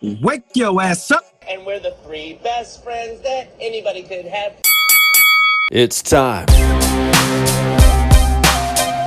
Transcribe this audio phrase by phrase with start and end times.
[0.00, 1.24] Wake your ass up.
[1.48, 4.54] And we're the three best friends that anybody could have.
[5.72, 6.46] It's time.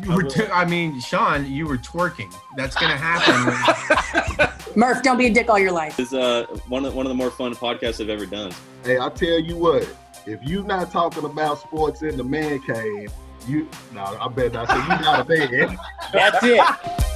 [0.04, 2.30] You were t- I mean, Sean, you were twerking.
[2.56, 4.50] That's gonna happen.
[4.76, 5.98] Murph, don't be a dick all your life.
[5.98, 8.52] It's uh, one of one of the more fun podcasts I've ever done.
[8.84, 9.88] Hey, I tell you what,
[10.26, 13.10] if you're not talking about sports in the man cave,
[13.46, 15.78] you no, I bet not say you not a fan.
[16.12, 17.11] That's it.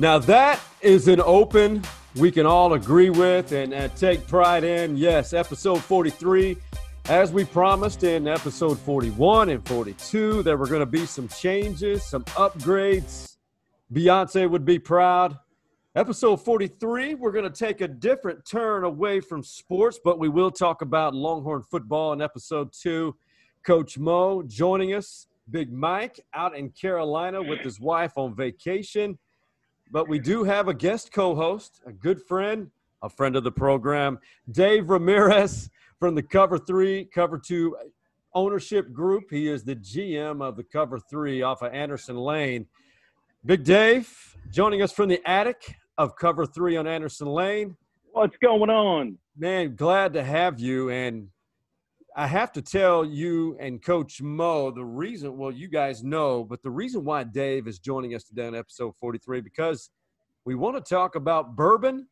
[0.00, 1.82] Now that is an open
[2.16, 4.96] we can all agree with and, and take pride in.
[4.96, 6.56] Yes, episode 43.
[7.10, 12.02] As we promised in episode 41 and 42, there were going to be some changes,
[12.02, 13.36] some upgrades.
[13.92, 15.36] Beyonce would be proud.
[15.94, 20.50] Episode 43, we're going to take a different turn away from sports, but we will
[20.50, 23.14] talk about Longhorn football in episode two.
[23.66, 29.18] Coach Mo joining us, Big Mike out in Carolina with his wife on vacation.
[29.90, 32.70] But we do have a guest co host, a good friend,
[33.02, 34.18] a friend of the program,
[34.50, 37.76] Dave Ramirez from the Cover Three, Cover Two
[38.34, 39.24] ownership group.
[39.30, 42.66] He is the GM of the Cover Three off of Anderson Lane.
[43.44, 47.76] Big Dave joining us from the attic of Cover Three on Anderson Lane.
[48.12, 49.18] What's going on?
[49.36, 50.90] Man, glad to have you.
[50.90, 51.28] And
[52.20, 56.62] I have to tell you and Coach Mo the reason, well, you guys know, but
[56.62, 59.88] the reason why Dave is joining us today on episode 43 because
[60.44, 62.06] we want to talk about bourbon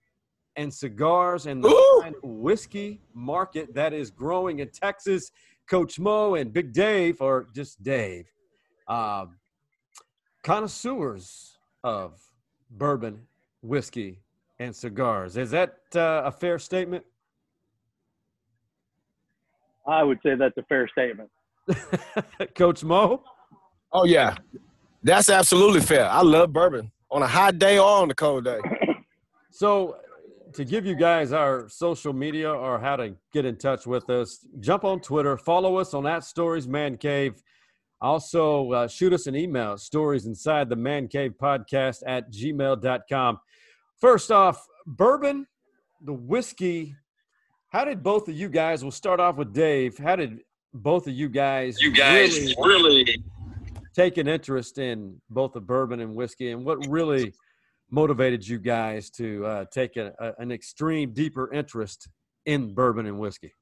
[0.56, 5.30] and cigars and the whiskey market that is growing in Texas.
[5.68, 8.24] Coach Mo and Big Dave, or just Dave,
[8.86, 9.26] uh,
[10.42, 12.18] connoisseurs of
[12.70, 13.20] bourbon,
[13.60, 14.22] whiskey,
[14.58, 15.36] and cigars.
[15.36, 17.04] Is that uh, a fair statement?
[19.88, 21.30] I would say that's a fair statement.
[22.54, 23.22] Coach Mo?
[23.92, 24.36] Oh yeah,
[25.02, 26.08] that's absolutely fair.
[26.08, 28.60] I love bourbon on a hot day or on a cold day.
[29.50, 29.96] So,
[30.52, 34.46] to give you guys our social media or how to get in touch with us,
[34.60, 37.42] jump on Twitter, follow us on at Stories Man Cave.
[38.00, 43.40] Also, uh, shoot us an email, stories inside the man cave podcast at gmail.com.
[44.00, 45.46] First off, bourbon,
[46.04, 46.94] the whiskey.
[47.70, 49.98] How did both of you guys, we'll start off with Dave.
[49.98, 50.40] How did
[50.72, 53.22] both of you guys, You guys really
[53.94, 57.34] take an interest in both the bourbon and whiskey, and what really
[57.90, 62.08] motivated you guys to uh, take a, a, an extreme, deeper interest
[62.46, 63.52] in bourbon and whiskey?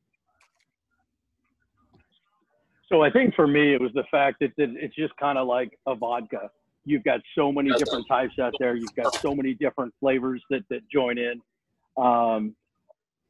[2.89, 5.49] So I think for me, it was the fact that that it's just kind of
[5.49, 6.49] like a vodka.
[6.84, 8.77] You've got so many different types out there.
[8.77, 11.41] You've got so many different flavors that, that join in.
[11.97, 12.55] Um,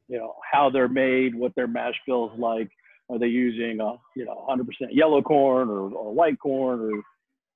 [0.07, 2.69] you know, how they're made, what their mash bill's like.
[3.09, 6.91] Are they using a, you know, 100% yellow corn or, or white corn or,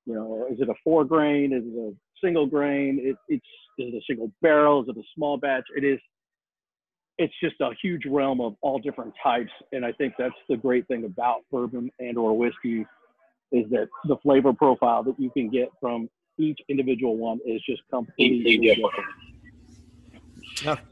[0.06, 1.52] you know, is it a four grain?
[1.52, 3.00] Is it a single grain?
[3.02, 3.46] It, it's,
[3.78, 4.82] is it a single barrel?
[4.84, 5.66] Is it a small batch?
[5.76, 6.00] It is,
[7.18, 9.52] it's just a huge realm of all different types.
[9.74, 12.86] And I think that's the great thing about bourbon and or whiskey
[13.52, 17.82] is that the flavor profile that you can get from each individual one is just
[17.92, 18.94] completely different.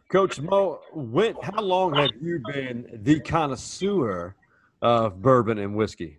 [0.10, 4.34] Coach Mo, when, how long have you been the connoisseur
[4.82, 6.18] of bourbon and whiskey?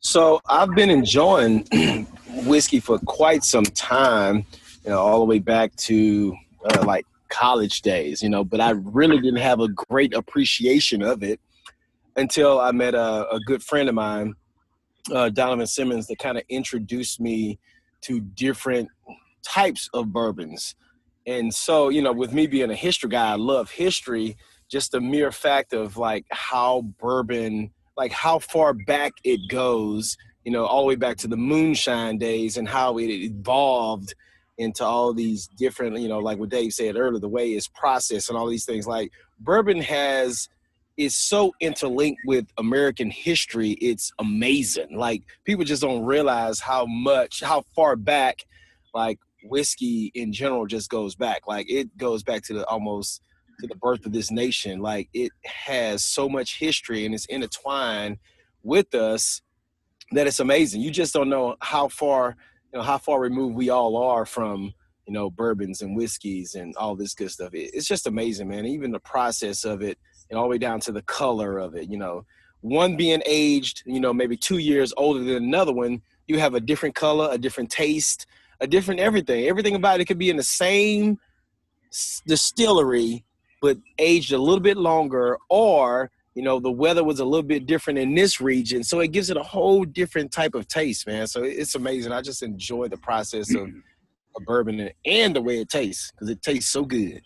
[0.00, 1.66] So I've been enjoying
[2.44, 4.44] whiskey for quite some time,
[4.84, 6.36] you know, all the way back to
[6.66, 11.22] uh, like college days, you know, but I really didn't have a great appreciation of
[11.22, 11.40] it
[12.16, 14.34] until I met a, a good friend of mine,
[15.10, 17.58] uh, Donovan Simmons, that kind of introduced me
[18.02, 18.90] to different
[19.42, 20.74] types of bourbons.
[21.26, 24.36] And so, you know, with me being a history guy, I love history,
[24.70, 30.52] just the mere fact of like how bourbon like how far back it goes, you
[30.52, 34.14] know, all the way back to the moonshine days and how it evolved
[34.58, 38.28] into all these different, you know, like what Dave said earlier, the way it's processed
[38.28, 38.86] and all these things.
[38.86, 40.48] Like bourbon has
[40.96, 44.96] is so interlinked with American history, it's amazing.
[44.96, 48.44] Like people just don't realize how much, how far back,
[48.94, 51.42] like whiskey in general just goes back.
[51.46, 53.22] Like it goes back to the almost
[53.60, 54.80] to the birth of this nation.
[54.80, 58.18] Like it has so much history and it's intertwined
[58.62, 59.42] with us
[60.12, 60.80] that it's amazing.
[60.80, 62.36] You just don't know how far,
[62.72, 64.72] you know, how far removed we all are from,
[65.06, 67.54] you know, bourbons and whiskeys and all this good stuff.
[67.54, 68.66] It, it's just amazing, man.
[68.66, 69.98] Even the process of it
[70.30, 72.24] and all the way down to the color of it, you know,
[72.60, 76.60] one being aged, you know, maybe two years older than another one, you have a
[76.60, 78.26] different color, a different taste,
[78.64, 79.46] a different everything.
[79.46, 81.18] Everything about it could be in the same
[82.26, 83.24] distillery
[83.62, 87.66] but aged a little bit longer or you know the weather was a little bit
[87.66, 91.24] different in this region so it gives it a whole different type of taste man
[91.24, 93.68] so it's amazing i just enjoy the process of
[94.36, 97.22] a bourbon and the way it tastes because it tastes so good.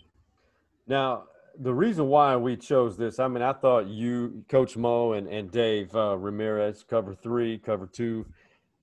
[0.86, 1.24] Now,
[1.58, 5.50] the reason why we chose this, I mean, I thought you, Coach Mo, and, and
[5.50, 8.26] Dave uh, Ramirez, cover three, cover two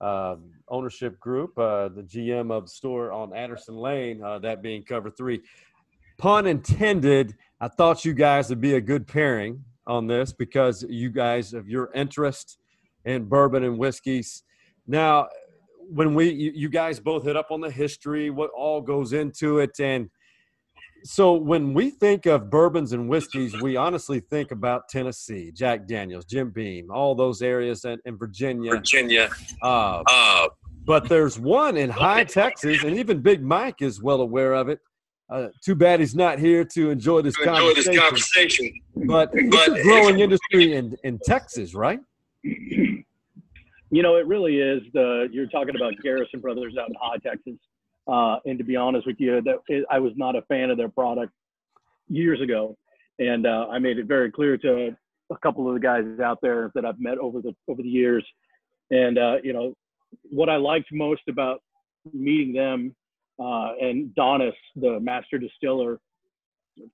[0.00, 0.36] uh,
[0.68, 5.40] ownership group, uh, the GM of store on Anderson Lane, uh, that being cover three.
[6.18, 11.10] Pun intended, I thought you guys would be a good pairing on this because you
[11.10, 12.58] guys of your interest
[13.04, 14.42] in bourbon and whiskeys.
[14.86, 15.28] Now,
[15.88, 19.78] when we, you guys both hit up on the history, what all goes into it,
[19.78, 20.10] and
[21.06, 26.24] so when we think of bourbons and whiskeys, we honestly think about Tennessee, Jack Daniels,
[26.24, 28.72] Jim Beam, all those areas in, in Virginia.
[28.72, 29.30] Virginia.
[29.62, 30.48] Uh, Uh,
[30.84, 34.80] but there's one in Hye Texas, and even Big Mike is well aware of it.
[35.28, 38.00] Uh, too bad he's not here to enjoy this to enjoy this conversation.
[38.00, 38.80] conversation.
[39.08, 41.98] But it's But a growing industry in, in Texas, right?
[42.42, 44.82] You know, it really is.
[44.92, 47.54] The you're talking about Garrison Brothers out in Hye Texas,
[48.06, 50.76] uh, and to be honest with you, that it, I was not a fan of
[50.76, 51.32] their product
[52.08, 52.76] years ago,
[53.18, 54.96] and uh, I made it very clear to
[55.30, 58.24] a couple of the guys out there that I've met over the over the years,
[58.90, 59.74] and uh, you know,
[60.30, 61.60] what I liked most about
[62.12, 62.94] meeting them
[63.38, 65.98] uh, and Donnis, the master distiller,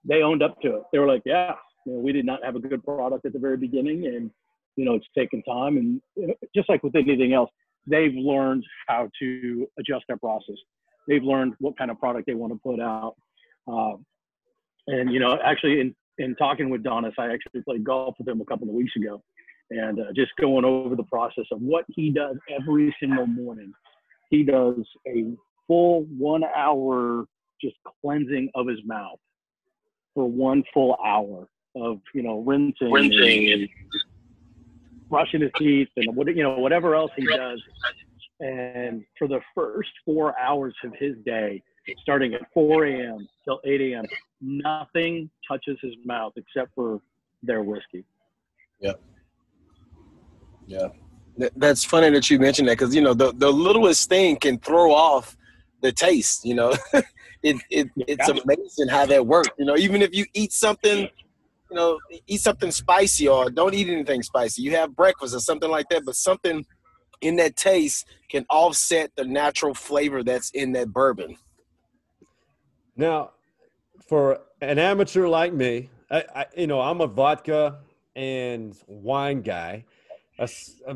[0.05, 0.83] they owned up to it.
[0.93, 1.55] They were like, "Yeah,
[1.87, 4.31] you know, we did not have a good product at the very beginning, and
[4.77, 7.51] you know, it's taken time, and you know, just like with anything else,
[7.87, 10.57] they've learned how to adjust their process.
[11.09, 13.15] They've learned what kind of product they want to put out.
[13.71, 13.97] Uh,
[14.87, 18.41] and you know, actually, in in talking with Donnis, I actually played golf with him
[18.41, 19.23] a couple of weeks ago,
[19.71, 23.73] and uh, just going over the process of what he does every single morning.
[24.31, 24.77] He does
[25.07, 25.35] a
[25.67, 27.27] full one hour
[27.61, 29.19] just cleansing of his mouth
[30.15, 33.69] for one full hour of you know rinsing, Rinsing and
[35.09, 37.63] brushing his teeth and what you know whatever else he does.
[38.43, 41.63] And for the first four hours of his day,
[42.03, 43.29] starting at 4 a.m.
[43.45, 44.05] till 8 a.m.,
[44.41, 47.01] nothing touches his mouth except for
[47.45, 48.05] their whiskey.
[48.81, 48.95] Yeah,
[51.39, 54.59] Th- that's funny that you mentioned that because you know the the littlest thing can
[54.59, 55.37] throw off
[55.83, 56.45] the taste.
[56.45, 56.75] You know,
[57.43, 59.51] it it it's amazing how that works.
[59.59, 61.09] You know, even if you eat something,
[61.71, 65.71] you know, eat something spicy or don't eat anything spicy, you have breakfast or something
[65.71, 66.65] like that, but something
[67.23, 71.37] in that taste can offset the natural flavor that's in that bourbon.
[72.97, 73.31] Now,
[74.07, 77.79] for an amateur like me, I, I, you know, I'm a vodka
[78.15, 79.87] and wine guy,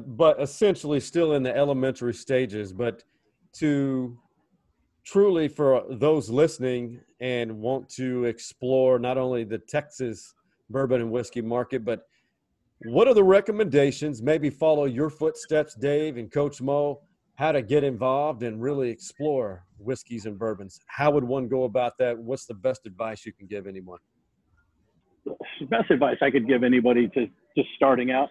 [0.06, 2.72] but essentially still in the elementary stages.
[2.72, 3.02] But
[3.55, 4.19] to
[5.06, 10.34] truly, for those listening and want to explore not only the Texas
[10.69, 12.02] bourbon and whiskey market, but
[12.84, 14.23] what are the recommendations?
[14.23, 17.00] Maybe follow your footsteps, Dave and Coach Mo,
[17.37, 20.81] how to get involved and really explore whiskeys and bourbons.
[20.87, 22.19] How would one go about that?
[22.19, 23.99] What's the best advice you can give anyone?
[25.25, 27.26] The best advice I could give anybody to
[27.56, 28.28] just starting out: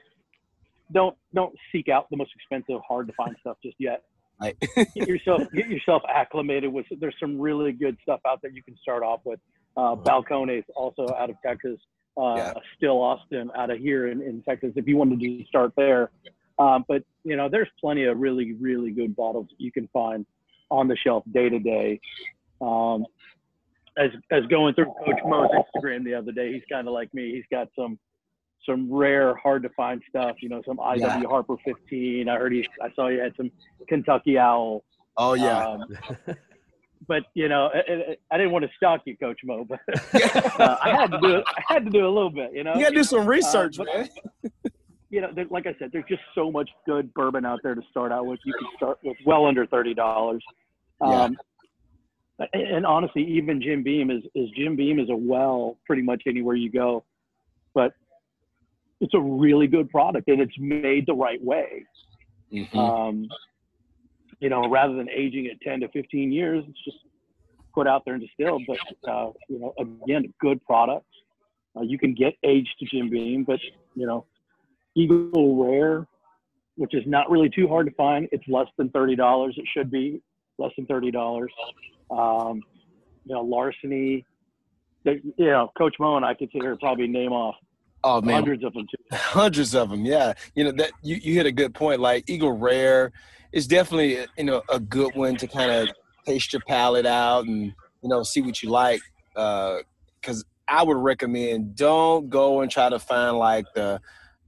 [0.93, 4.03] don't don't seek out the most expensive, hard to find stuff just yet.
[4.41, 4.55] Right.
[4.75, 6.85] get yourself get yourself acclimated with.
[6.99, 9.39] There's some really good stuff out there you can start off with.
[9.75, 11.77] Uh, Balcones, also out of Texas.
[12.17, 12.53] Uh, Yeah.
[12.77, 14.71] Still Austin, out of here in, in Texas.
[14.75, 16.11] If you wanted to start there,
[16.59, 20.25] um, but you know, there's plenty of really really good bottles you can find
[20.71, 21.99] on the shelf day to day.
[22.61, 23.05] Um,
[23.97, 27.31] as as going through Coach Mo's Instagram the other day, he's kind of like me.
[27.33, 27.97] He's got some
[28.65, 30.37] some rare, hard to find stuff.
[30.41, 31.23] You know, some IW Yeah.
[31.27, 32.27] Harper 15.
[32.29, 32.67] I heard he.
[32.81, 33.51] I saw you had some
[33.87, 34.83] Kentucky Owl.
[35.17, 35.85] Oh yeah, Um,
[37.07, 39.79] but you know, I, I- I didn't want to stalk you, Coach Mo, but
[40.59, 41.43] uh, I had to do it.
[41.47, 42.51] I had to do a little bit.
[42.53, 44.09] You know, you gotta do some research, but- man.
[45.09, 48.11] you know, like I said, there's just so much good bourbon out there to start
[48.11, 48.39] out with.
[48.45, 50.43] You can start with well under thirty dollars.
[51.01, 51.37] Um,
[52.39, 56.23] and, and honestly, even Jim Beam is is Jim Beam is a well pretty much
[56.27, 57.03] anywhere you go,
[57.73, 57.93] but
[59.01, 61.85] it's a really good product and it's made the right way.
[62.51, 62.75] Mhm.
[62.75, 63.27] Um,
[64.45, 66.97] you know, rather than aging at 10 to 15 years, it's just
[67.73, 68.61] put out there and distilled.
[68.67, 68.77] But,
[69.09, 71.07] uh, you know, again, good products.
[71.75, 73.59] Uh, you can get aged to Jim Beam, but,
[73.95, 74.27] you know,
[74.93, 76.05] Eagle Rare,
[76.75, 79.49] which is not really too hard to find, it's less than $30.
[79.57, 80.21] It should be
[80.59, 81.47] less than $30.
[82.11, 82.61] Um,
[83.25, 84.27] you know, Larceny,
[85.05, 87.55] they, you know, Coach Mo and I could sit here probably name off
[88.07, 89.03] Oh man, hundreds of them too.
[89.17, 92.51] hundreds of them yeah you know that you, you hit a good point like eagle
[92.51, 93.11] rare
[93.51, 95.89] is definitely uh, you know a good one to kind of
[96.23, 99.01] taste your palate out and you know see what you like
[99.35, 99.77] uh,
[100.21, 103.99] because i would recommend don't go and try to find like the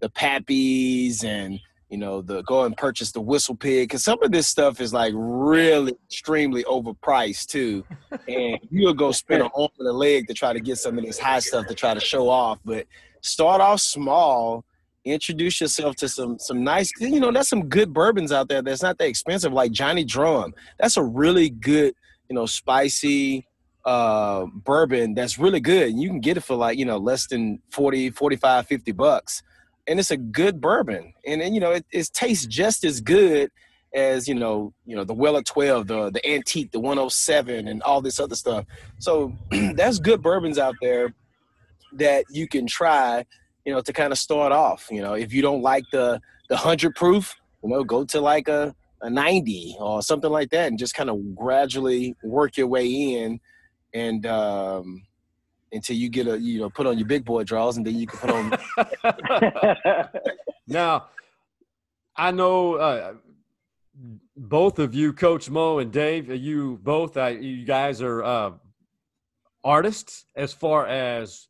[0.01, 1.59] the pappies and
[1.89, 5.13] you know, the go and purchase the WhistlePig because some of this stuff is like
[5.15, 7.85] really extremely overpriced too,
[8.27, 11.05] and you'll go spend an arm and a leg to try to get some of
[11.05, 12.59] this high stuff to try to show off.
[12.65, 12.87] But
[13.27, 14.65] start off small,
[15.05, 18.83] introduce yourself to some some nice, you know, there's some good bourbons out there that's
[18.83, 20.53] not that expensive, like Johnny Drum.
[20.79, 21.93] That's a really good,
[22.29, 23.45] you know, spicy
[23.85, 25.93] uh bourbon that's really good.
[25.93, 29.43] You can get it for like, you know, less than 40, 45, 50 bucks
[29.87, 33.49] and it's a good bourbon, and, and you know it, it tastes just as good
[33.93, 37.81] as you know you know the well Weller 12, the the Antique, the 107, and
[37.83, 38.65] all this other stuff.
[38.99, 39.33] So
[39.73, 41.13] that's good bourbons out there
[41.93, 43.25] that you can try,
[43.65, 44.87] you know, to kind of start off.
[44.91, 48.47] You know, if you don't like the the hundred proof, you know, go to like
[48.47, 52.87] a a 90 or something like that, and just kind of gradually work your way
[52.87, 53.39] in,
[53.93, 55.03] and um,
[55.71, 58.07] until you get a you know put on your big boy draws and then you
[58.07, 60.09] can put on
[60.67, 61.07] now
[62.15, 63.13] i know uh,
[64.35, 68.51] both of you coach mo and dave you both uh, you guys are uh,
[69.63, 71.47] artists as far as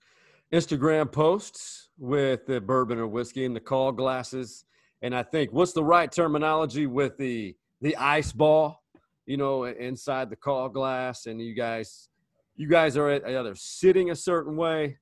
[0.54, 4.66] instagram posts with the bourbon or whiskey and the call glasses
[5.02, 8.84] and i think what's the right terminology with the the ice ball
[9.26, 12.10] you know inside the call glass and you guys
[12.56, 14.98] you guys are either sitting a certain way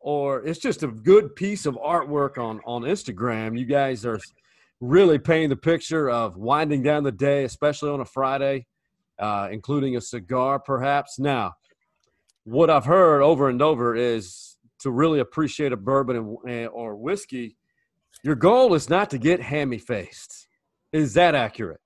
[0.00, 3.58] or it's just a good piece of artwork on on Instagram.
[3.58, 4.18] You guys are
[4.80, 8.66] really painting the picture of winding down the day, especially on a Friday,
[9.18, 11.18] uh, including a cigar, perhaps.
[11.18, 11.52] Now,
[12.44, 14.49] what I've heard over and over is
[14.80, 17.56] to really appreciate a bourbon and, or whiskey.
[18.22, 20.48] Your goal is not to get hammy faced.
[20.92, 21.80] Is that accurate?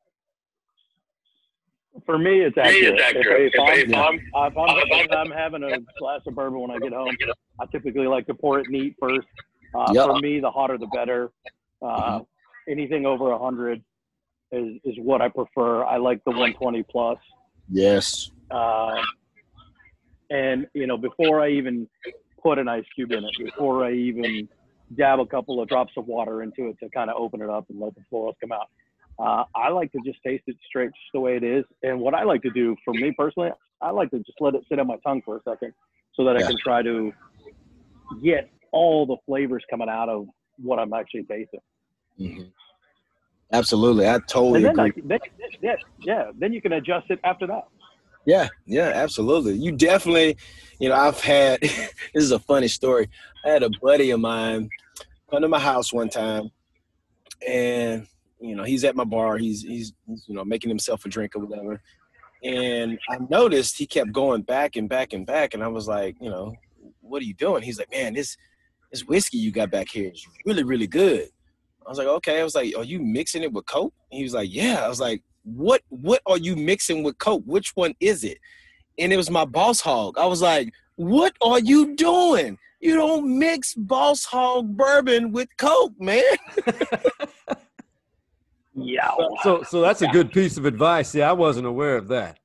[2.06, 2.94] For me, it's accurate.
[2.94, 3.52] it's accurate.
[3.54, 4.02] If, if, If I'm,
[4.34, 7.16] I'm- if, I'm, if I'm having a glass of bourbon when I get home,
[7.60, 9.26] I typically like to pour it neat first.
[9.74, 10.06] Uh, Yeah.
[10.06, 11.30] For me, the hotter the better.
[11.82, 12.20] Uh,
[12.68, 13.82] Anything over 100
[14.52, 15.84] is, is what I prefer.
[15.84, 17.18] I like the 120 plus.
[17.70, 18.94] yes Uh,
[20.30, 21.86] and you know, before I even
[22.44, 24.48] put an ice cube in it, before I even
[24.96, 27.64] dab a couple of drops of water into it to kind of open it up
[27.70, 28.68] and let the florals come out,
[29.18, 31.64] uh, I like to just taste it straight, just the way it is.
[31.82, 34.62] And what I like to do, for me personally, I like to just let it
[34.68, 35.72] sit on my tongue for a second,
[36.14, 36.44] so that Yeah.
[36.44, 37.12] I can try to
[38.22, 40.26] get all the flavors coming out of
[40.62, 41.60] what I'm actually tasting.
[42.20, 42.52] Mhm.
[43.52, 45.18] absolutely i totally And then, agree I, then,
[45.60, 47.64] yeah, yeah, then you can adjust it after that.
[48.26, 49.54] Yeah, yeah, absolutely.
[49.54, 50.36] You definitely,
[50.78, 53.08] you know, I've had this is a funny story.
[53.44, 54.68] I had a buddy of mine
[55.30, 56.50] come to my house one time,
[57.46, 58.06] and
[58.40, 59.36] you know, he's at my bar.
[59.36, 59.92] He's he's
[60.26, 61.80] you know making himself a drink or whatever.
[62.42, 66.16] And I noticed he kept going back and back and back, and I was like,
[66.20, 66.54] you know,
[67.00, 67.62] what are you doing?
[67.62, 68.36] He's like, man, this
[68.90, 71.28] this whiskey you got back here is really really good.
[71.86, 72.40] I was like, okay.
[72.40, 73.92] I was like, are you mixing it with Coke?
[74.10, 74.82] He was like, yeah.
[74.84, 77.44] I was like, what what are you mixing with Coke?
[77.46, 78.38] Which one is it?
[78.98, 80.18] And it was my Boss Hog.
[80.18, 82.58] I was like, what are you doing?
[82.80, 86.22] You don't mix Boss Hog bourbon with Coke, man.
[88.74, 89.10] Yeah.
[89.42, 91.14] So, so that's a good piece of advice.
[91.14, 92.38] Yeah, I wasn't aware of that.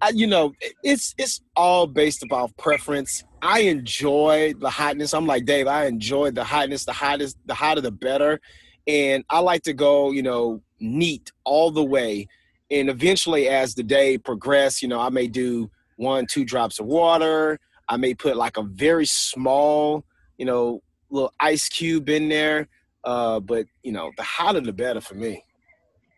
[0.00, 3.24] I, you know, it's it's all based about preference.
[3.40, 5.14] I enjoy the hotness.
[5.14, 5.66] I'm like Dave.
[5.66, 6.84] I enjoy the hotness.
[6.84, 8.40] The hottest, the hotter, the better.
[8.86, 12.28] And I like to go, you know, neat all the way.
[12.70, 16.86] And eventually, as the day progresses, you know, I may do one, two drops of
[16.86, 17.58] water.
[17.88, 20.04] I may put like a very small,
[20.38, 22.68] you know, little ice cube in there.
[23.04, 25.44] Uh, but you know, the hotter the better for me.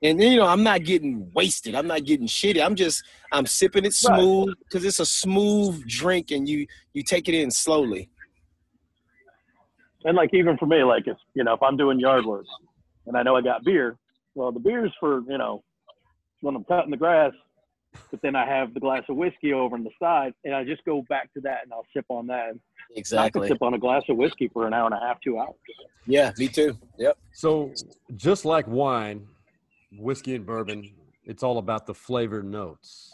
[0.02, 1.74] And then, you know, I'm not getting wasted.
[1.74, 2.62] I'm not getting shitty.
[2.62, 3.02] I'm just
[3.32, 7.50] I'm sipping it smooth because it's a smooth drink, and you you take it in
[7.50, 8.10] slowly.
[10.04, 12.44] And like even for me, like if you know if I'm doing yard work
[13.06, 13.96] and I know I got beer,
[14.34, 15.62] well the beer's for you know
[16.40, 17.32] when I'm cutting the grass,
[18.10, 20.84] but then I have the glass of whiskey over on the side, and I just
[20.84, 22.52] go back to that and I'll sip on that.
[22.94, 23.40] Exactly.
[23.40, 25.38] I can sip on a glass of whiskey for an hour and a half, two
[25.38, 25.54] hours.
[26.06, 26.76] Yeah, me too.
[26.98, 27.16] Yep.
[27.32, 27.72] So,
[28.14, 29.26] just like wine,
[29.98, 30.92] whiskey and bourbon,
[31.24, 33.12] it's all about the flavor notes.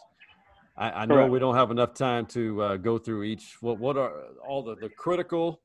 [0.77, 1.31] I, I know Correct.
[1.31, 3.57] we don't have enough time to uh, go through each.
[3.61, 4.13] What what are
[4.47, 5.61] all the, the critical,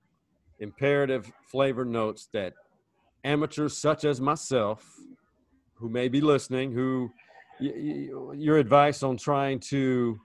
[0.60, 2.54] imperative flavor notes that
[3.24, 4.86] amateurs such as myself,
[5.76, 7.12] who may be listening, who
[7.60, 10.20] y- y- your advice on trying to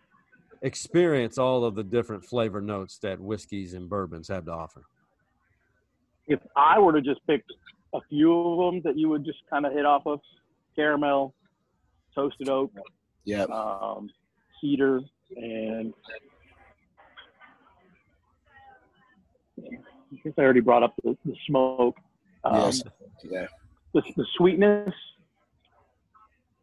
[0.63, 4.83] experience all of the different flavor notes that whiskeys and bourbons have to offer.
[6.27, 7.43] If I were to just pick
[7.95, 10.21] a few of them that you would just kind of hit off of,
[10.77, 11.35] caramel,
[12.15, 12.73] toasted oak,
[13.25, 14.09] yeah, um,
[14.61, 15.01] cedar,
[15.37, 15.93] and
[19.59, 21.97] I guess I already brought up the, the smoke.
[22.45, 22.83] Um, yes.
[23.25, 23.47] Yeah.
[23.93, 24.95] the, the sweetness.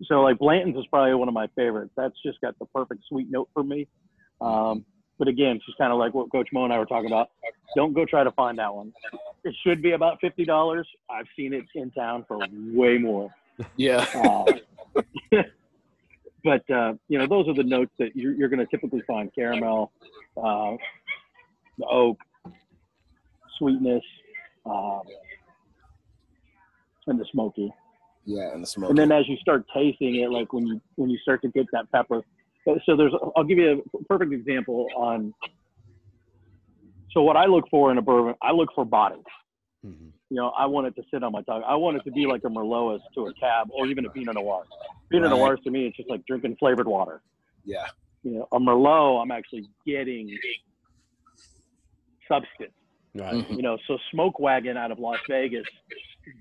[0.03, 1.91] So like Blanton's is probably one of my favorites.
[1.95, 3.87] That's just got the perfect sweet note for me.
[4.41, 4.85] Um,
[5.17, 7.31] but again, just kind of like what Coach Mo and I were talking about.
[7.75, 8.93] Don't go try to find that one.
[9.43, 10.87] It should be about fifty dollars.
[11.09, 12.39] I've seen it in town for
[12.71, 13.33] way more.
[13.75, 14.05] Yeah.
[14.13, 14.45] Uh,
[16.43, 19.33] but uh, you know, those are the notes that you're, you're going to typically find:
[19.33, 19.91] caramel,
[20.37, 20.75] uh,
[21.79, 22.19] the oak,
[23.57, 24.03] sweetness,
[24.65, 25.01] um,
[27.07, 27.73] and the smoky.
[28.29, 28.89] Yeah, and the smoke.
[28.89, 31.65] And then as you start tasting it, like when you when you start to get
[31.71, 32.21] that pepper.
[32.65, 35.33] So- So there's, I'll give you a perfect example on.
[37.11, 39.21] So what I look for in a bourbon, I look for body.
[39.85, 40.11] Mhm.
[40.29, 41.63] You know, I want it to sit on my tongue.
[41.65, 44.35] I want it to be like a Merlot to a cab or even a Pinot
[44.35, 44.65] Noir.
[45.09, 45.37] Pinot Right.
[45.37, 47.21] Noir to me, it's just like drinking flavored water.
[47.63, 47.87] yeah.
[48.23, 50.37] You know, a Merlot, I'm actually getting
[52.27, 52.73] substance.
[53.15, 53.35] Right.
[53.35, 53.55] Mhm.
[53.55, 55.65] You know, so Smoke Wagon out of Las Vegas,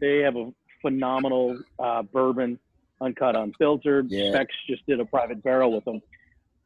[0.00, 0.52] they have a
[0.86, 2.58] phenomenal uh, bourbon,
[3.00, 4.06] uncut, unfiltered.
[4.08, 4.30] Yeah.
[4.30, 6.00] Spec's just did a private barrel with them,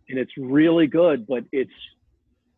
[0.08, 1.26] and it's really good.
[1.26, 1.72] But it's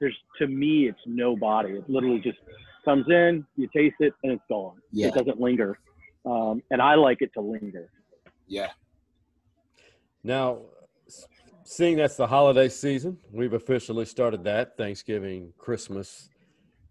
[0.00, 1.74] there's to me, it's no body.
[1.74, 2.38] It literally just
[2.84, 4.76] comes in, you taste it, and it's gone.
[4.90, 5.08] Yeah.
[5.08, 5.78] It doesn't linger,
[6.26, 7.88] um, and I like it to linger.
[8.48, 8.70] Yeah.
[10.24, 10.58] Now,
[11.64, 16.28] seeing that's the holiday season, we've officially started that Thanksgiving, Christmas.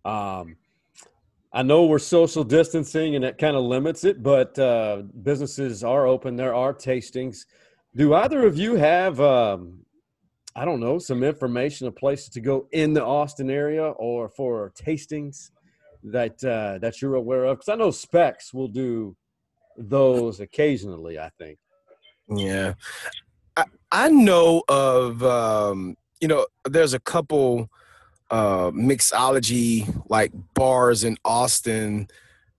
[0.03, 0.55] Um,
[1.53, 6.07] I know we're social distancing and that kind of limits it, but uh, businesses are
[6.07, 6.35] open.
[6.35, 7.45] There are tastings.
[7.95, 9.79] Do either of you have, um,
[10.55, 14.71] I don't know, some information of places to go in the Austin area or for
[14.81, 15.51] tastings
[16.03, 17.57] that uh, that you're aware of?
[17.57, 19.15] Because I know Spec's will do
[19.77, 21.19] those occasionally.
[21.19, 21.59] I think.
[22.29, 22.75] Yeah.
[23.57, 27.69] I, I know of um, you know, there's a couple
[28.31, 32.07] uh mixology like bars in Austin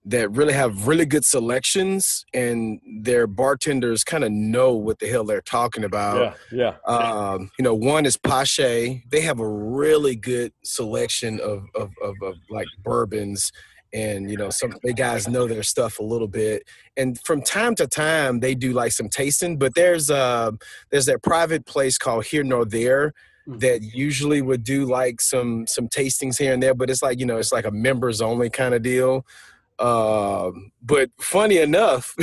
[0.05, 5.23] that really have really good selections and their bartenders kind of know what the hell
[5.23, 6.37] they're talking about.
[6.51, 6.93] Yeah, yeah.
[6.93, 9.01] Um, you know, one is Péché.
[9.09, 13.51] They have a really good selection of, of, of, of like bourbons.
[13.93, 16.63] And, you know, some they guys know their stuff a little bit.
[16.97, 20.51] And from time to time they do like some tasting, but there's uh
[20.89, 23.13] there's that private place called Here Nor There
[23.47, 27.25] that usually would do like some some tastings here and there, but it's like, you
[27.25, 29.25] know, it's like a members only kind of deal.
[29.79, 32.15] Um, but funny enough,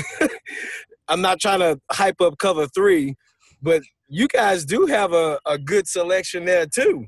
[1.09, 3.17] I'm not trying to hype up cover three,
[3.61, 7.07] but you guys do have a, a good selection there too.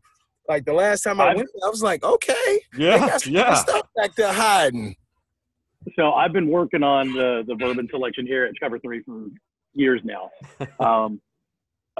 [0.48, 3.38] Like the last time I I've- went, I was like, okay, Yeah, got some good
[3.38, 3.54] yeah.
[3.54, 4.96] stuff back there hiding.
[5.96, 9.26] So I've been working on the the bourbon selection here at Cover Three for
[9.74, 10.30] years now.
[10.80, 11.20] Um,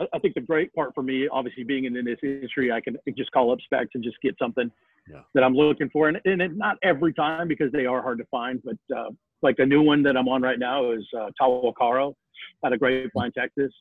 [0.02, 2.96] I, I think the great part for me, obviously being in this industry, I can
[3.16, 4.70] just call up specs and just get something
[5.10, 5.20] Yeah.
[5.34, 8.24] that I'm looking for, and, and it, not every time because they are hard to
[8.26, 8.62] find.
[8.64, 9.10] But uh,
[9.42, 12.14] like the new one that I'm on right now is uh, Tahwahkaro
[12.64, 13.72] out of Grapevine, Texas.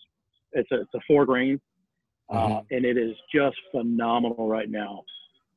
[0.53, 1.59] It's a it's a four grain,
[2.29, 5.03] uh, and it is just phenomenal right now.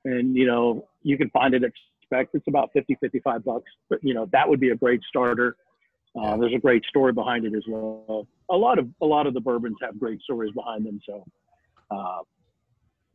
[0.04, 1.72] And you know you can find it at
[2.02, 2.30] specs.
[2.34, 5.56] It's about 50, 55 bucks, but you know that would be a great starter.
[6.16, 8.26] Uh, there's a great story behind it as well.
[8.50, 11.00] A lot of a lot of the bourbons have great stories behind them.
[11.04, 11.24] So,
[11.90, 12.18] uh,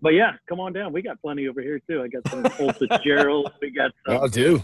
[0.02, 0.92] but yeah, come on down.
[0.92, 2.02] We got plenty over here too.
[2.04, 3.52] I got some old Fitzgerald.
[3.62, 4.62] We got some, I'll do.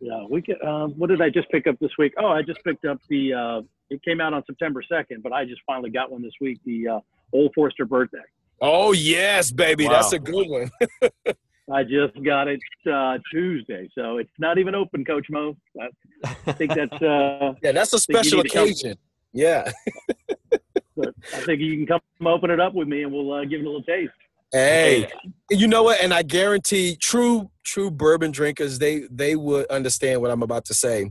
[0.00, 0.24] yeah.
[0.28, 0.64] We get.
[0.64, 2.14] Um, what did I just pick up this week?
[2.18, 3.32] Oh, I just picked up the.
[3.34, 6.60] Uh, it came out on September second, but I just finally got one this week.
[6.64, 7.00] The uh,
[7.32, 8.18] Old Forester birthday.
[8.60, 10.70] Oh yes, baby, that's a good one.
[11.72, 15.56] I just got it uh, Tuesday, so it's not even open, Coach Mo.
[15.80, 17.02] I, think that's.
[17.02, 18.96] Uh, Yeah, that's a special need to come- occasion.
[19.32, 19.70] Yeah.
[20.98, 23.64] I think you can come open it up with me, and we'll uh, give it
[23.64, 24.12] a little taste.
[24.52, 25.08] Hey,
[25.50, 26.00] you know what?
[26.00, 30.74] And I guarantee true true bourbon drinkers they they would understand what I'm about to
[30.74, 31.10] say.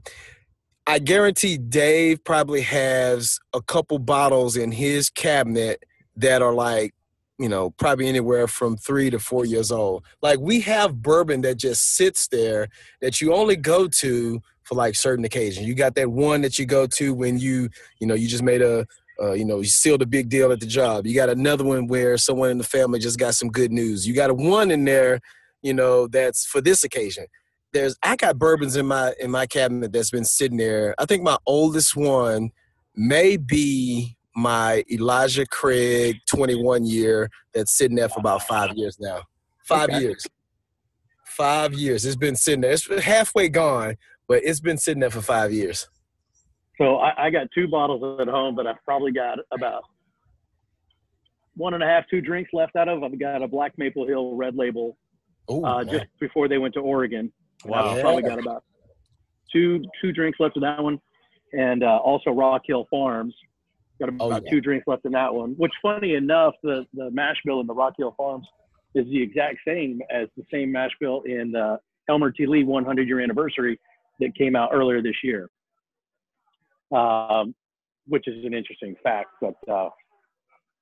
[0.88, 5.84] I guarantee Dave probably has a couple bottles in his cabinet
[6.18, 6.94] that are like,
[7.40, 10.06] you know, probably anywhere from three to four years old.
[10.22, 12.68] Like we have bourbon that just sits there
[13.02, 15.68] that you only go to for like certain occasions.
[15.68, 17.70] You got that one that you go to when you,
[18.00, 18.86] you know, you just made a
[19.22, 21.06] uh, you know, you sealed a big deal at the job.
[21.06, 24.08] You got another one where someone in the family just got some good news.
[24.08, 25.20] You got a one in there,
[25.62, 27.28] you know, that's for this occasion.
[27.74, 30.96] There's I got bourbons in my in my cabinet that's been sitting there.
[30.98, 32.52] I think my oldest one
[32.96, 39.22] may be my Elijah Craig 21 year that's sitting there for about five years now.
[39.66, 40.02] Five Okay.
[40.02, 40.28] years.
[41.26, 42.06] Five years.
[42.06, 42.72] It's been sitting there.
[42.72, 45.88] It's halfway gone, but it's been sitting there for five years.
[46.78, 49.84] So I, I got two bottles at home, but I've probably got about
[51.56, 53.04] one and a half, two drinks left out of.
[53.04, 54.98] I've got a Black Maple Hill Red Label
[55.52, 57.32] Ooh, uh, just before they went to Oregon.
[57.66, 57.92] Wow.
[57.96, 58.64] I've probably got about
[59.52, 61.00] two two drinks left of that one,
[61.54, 63.36] and uh, also Rock Hill Farms.
[64.00, 64.50] Got about Oh, yeah.
[64.52, 65.52] two drinks left in that one.
[65.58, 68.48] Which, funny enough, the the mash bill in the Rock Hill Farms
[68.96, 71.80] is the exact same as the same mash bill in the
[72.10, 72.46] Elmer T.
[72.46, 73.80] Lee 100 year anniversary
[74.20, 75.50] that came out earlier this year.
[76.92, 77.56] Um,
[78.08, 79.90] which is an interesting fact, but uh,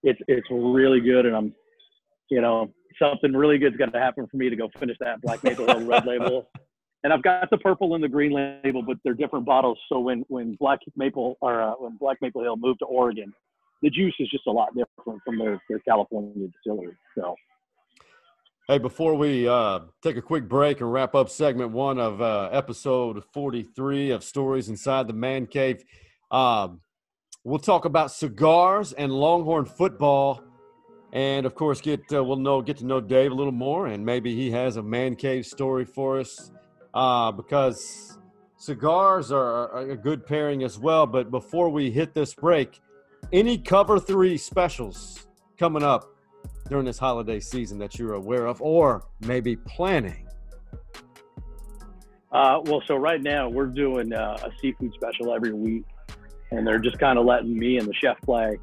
[0.03, 1.53] it's it's really good, and I'm,
[2.29, 5.43] you know, something really good's got to happen for me to go finish that Black
[5.43, 6.49] Maple Hill Red Label.
[7.03, 9.79] And I've got the purple and the green label, but they're different bottles.
[9.89, 13.33] So when when Black Maple or uh, when Black Maple Hill moved to Oregon,
[13.81, 16.95] the juice is just a lot different from their, their California distillery.
[17.17, 17.35] So
[18.67, 22.49] Hey, before we uh, take a quick break and wrap up segment one of uh,
[22.53, 25.83] episode 43 of Stories Inside the Man Cave,
[26.29, 26.79] um,
[27.43, 30.43] we'll talk about cigars and Longhorn football.
[31.11, 34.05] And of course, get uh, we'll know get to know Dave a little more, and
[34.05, 36.51] maybe he has a man cave story for us
[36.93, 38.17] uh, because
[38.57, 41.05] cigars are a good pairing as well.
[41.05, 42.79] But before we hit this break,
[43.31, 45.27] any cover three specials
[45.57, 46.15] coming up
[46.69, 50.27] during this holiday season that you're aware of or maybe planning?
[52.31, 55.83] Uh, well, so right now we're doing uh, a seafood special every week,
[56.51, 58.57] and they're just kind of letting me and the chef play.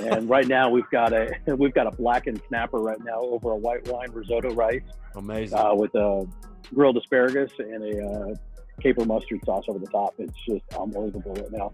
[0.00, 3.56] And right now we've got a we've got a blackened snapper right now over a
[3.56, 4.82] white wine risotto rice
[5.14, 5.56] Amazing.
[5.58, 6.26] uh, with a
[6.74, 8.34] grilled asparagus and a uh,
[8.80, 10.14] caper mustard sauce over the top.
[10.18, 11.72] It's just unbelievable right now,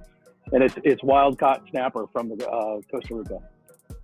[0.53, 3.41] and it's it's wild caught snapper from the, uh, Costa Rica.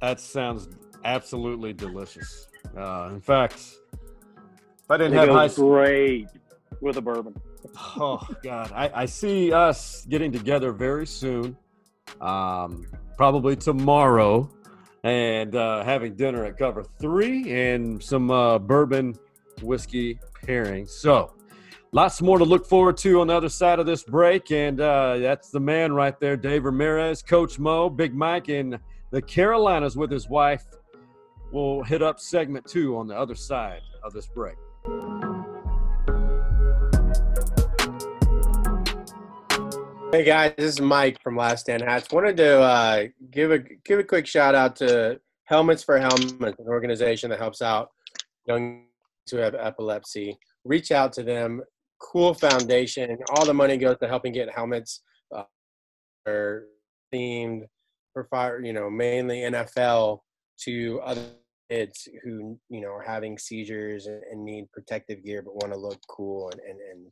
[0.01, 0.69] that sounds
[1.05, 2.49] absolutely delicious.
[2.77, 6.29] Uh, in fact, if I didn't It have high school, great
[6.81, 7.35] with a bourbon.
[7.77, 11.57] oh God, I, I see us getting together very soon,
[12.21, 14.51] um, probably tomorrow,
[15.03, 19.15] and uh, having dinner at Cover Three and some uh, bourbon
[19.63, 20.87] whiskey pairing.
[20.87, 21.33] So,
[21.93, 25.19] lots more to look forward to on the other side of this break, and uh,
[25.19, 28.79] that's the man right there, Dave Ramirez, Coach Mo, Big Mike, in
[29.11, 30.65] the Carolinas with his wife.
[31.53, 34.57] We'll hit up segment two on the other side of this break.
[40.13, 42.07] Hey guys, this is Mike from Last Stand Hats.
[42.13, 46.67] Wanted to uh, give a give a quick shout out to Helmets for Helmets, an
[46.67, 47.91] organization that helps out
[48.47, 48.85] young
[49.31, 50.39] who have epilepsy.
[50.65, 51.63] Reach out to them.
[52.01, 53.17] Cool foundation.
[53.31, 55.03] All the money goes to helping get helmets.
[55.35, 55.45] Uh,
[56.27, 56.65] are
[57.13, 57.63] themed
[58.13, 60.21] for fire, you know, mainly NFL
[60.65, 61.23] to other
[61.71, 65.79] kids who you know are having seizures and, and need protective gear but want to
[65.79, 67.07] look cool and, and, and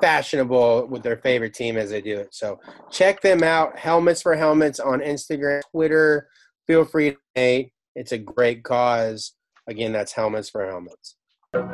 [0.00, 2.34] fashionable with their favorite team as they do it.
[2.34, 2.58] So
[2.90, 3.78] check them out.
[3.78, 6.28] Helmets for Helmets on Instagram, Twitter.
[6.66, 7.72] Feel free to donate.
[7.94, 9.34] It's a great cause.
[9.68, 11.16] Again, that's Helmets for Helmets.
[11.54, 11.66] Welcome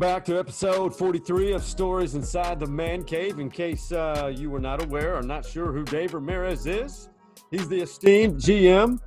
[0.00, 3.38] back to episode 43 of Stories Inside the Man Cave.
[3.38, 7.08] In case uh, you were not aware or not sure who Dave Ramirez is,
[7.52, 8.98] he's the esteemed GM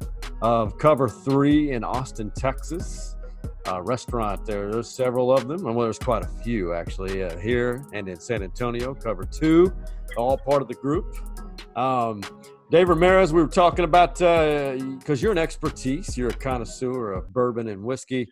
[0.41, 3.17] of Cover 3 in Austin, Texas.
[3.67, 4.71] Uh, restaurant there.
[4.71, 5.63] There's several of them.
[5.63, 8.93] Well, there's quite a few actually uh, here and in San Antonio.
[8.93, 9.73] Cover 2,
[10.15, 11.17] all part of the group.
[11.76, 12.21] Um,
[12.74, 17.68] Dave Ramirez, we were talking about because you're an expertise, you're a connoisseur of bourbon
[17.68, 18.28] and whiskey.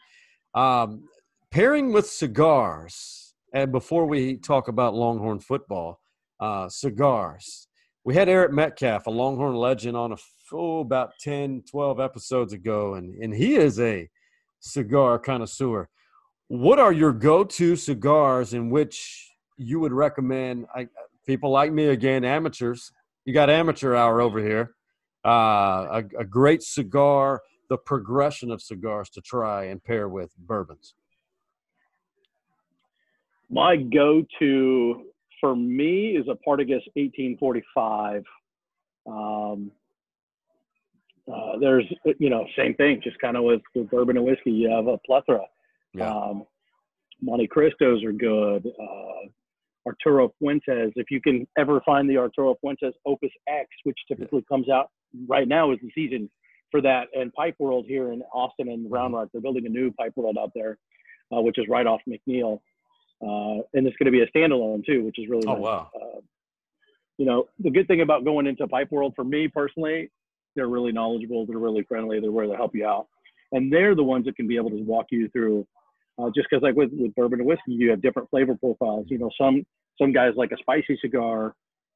[0.56, 1.04] Um,
[1.52, 6.02] pairing with cigars, and before we talk about Longhorn football,
[6.40, 7.68] uh, cigars.
[8.04, 10.18] We had Eric Metcalf, a Longhorn legend, on a
[10.52, 14.10] oh, about 10, 12 episodes ago, and, and he is a
[14.60, 15.88] cigar connoisseur.
[16.48, 20.88] What are your go to cigars in which you would recommend I,
[21.28, 22.92] people like me, again, amateurs?
[23.26, 24.76] You got amateur hour over here.
[25.26, 30.96] Uh, a, a great cigar, the progression of cigars to try and pair with bourbons.
[33.50, 35.04] My go-to
[35.40, 38.24] for me is a Partagas 1845.
[39.06, 39.72] Um,
[41.32, 41.86] uh, there's,
[42.18, 44.52] you know, same thing, just kind of with, with bourbon and whiskey.
[44.52, 45.44] You have a plethora.
[45.94, 46.10] Yeah.
[46.10, 46.46] Um,
[47.24, 48.66] Montecristos are good.
[48.68, 49.28] Uh,
[49.86, 54.70] Arturo Fuentes, if you can ever find the Arturo Fuentes Opus X, which typically comes
[54.70, 54.90] out
[55.28, 56.30] right now is the season
[56.70, 57.08] for that.
[57.16, 60.38] And Pipe World here in Austin and Round Rock, they're building a new Pipe World
[60.40, 60.78] out there,
[61.36, 62.60] uh, which is right off McNeil.
[63.22, 65.62] Uh, and it's going to be a standalone too, which is really Oh, nice.
[65.62, 65.90] wow.
[65.96, 66.20] Uh,
[67.18, 70.10] you know, the good thing about going into Pipe World for me personally,
[70.56, 73.08] they're really knowledgeable, they're really friendly, they're where to help you out,
[73.52, 75.68] and they're the ones that can be able to walk you through.
[76.22, 79.06] Uh, just because, like with, with bourbon and whiskey, you have different flavor profiles.
[79.10, 79.66] You know, some
[80.00, 81.56] some guys like a spicy cigar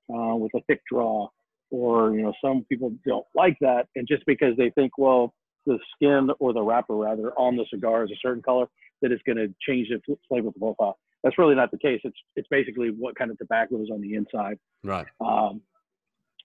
[0.09, 1.27] uh, with a thick draw,
[1.69, 5.33] or you know, some people don't like that, and just because they think, well,
[5.65, 8.67] the skin or the wrapper rather on the cigar is a certain color
[9.01, 10.97] that it's going to change the flavor profile.
[11.23, 12.01] That's really not the case.
[12.03, 14.57] It's it's basically what kind of tobacco is on the inside.
[14.83, 15.07] Right.
[15.19, 15.61] Um,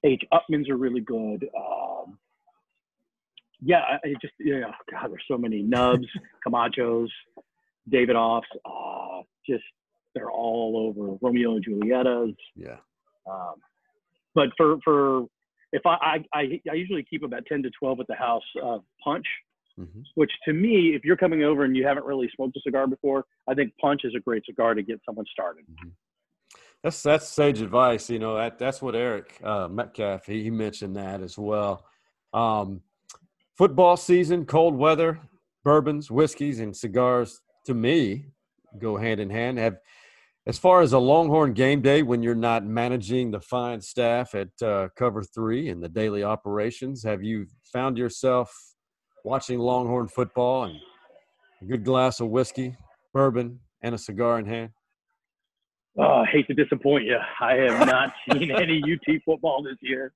[0.05, 0.23] H.
[0.33, 1.49] Upmans are really good.
[1.57, 2.19] Um,
[3.63, 6.07] yeah, I I just yeah, God, there's so many nubs,
[6.47, 7.09] Camachos,
[7.89, 8.43] Davidoffs.
[8.65, 9.65] Uh, just
[10.15, 12.35] they're all over Romeo and Julietta's.
[12.57, 12.77] Yeah.
[13.31, 13.55] Um,
[14.35, 15.27] but for for
[15.73, 19.27] if I, I I usually keep about ten to twelve at the house uh, punch,
[19.79, 20.03] Mhm.
[20.17, 23.25] which to me, if you're coming over and you haven't really smoked a cigar before,
[23.49, 25.65] I think punch is a great cigar to get someone started.
[26.83, 28.11] That's that's sage advice.
[28.11, 31.85] You know that that's what Eric uh, Metcalf he, he mentioned that as well.
[32.33, 32.83] Um,
[33.57, 35.21] football season, cold weather,
[35.65, 38.27] bourbons, whiskeys, and cigars to me
[38.79, 39.59] go hand in hand.
[39.59, 39.77] Have
[40.47, 44.49] as far as a Longhorn game day when you're not managing the fine staff at
[44.63, 48.53] uh, Cover Three and the daily operations, have you found yourself
[49.25, 50.77] watching Longhorn football and
[51.61, 52.77] a good glass of whiskey,
[53.13, 54.71] bourbon, and a cigar in hand?
[55.99, 57.19] Oh, I hate to disappoint you.
[57.41, 60.13] I have not seen any UT football this year,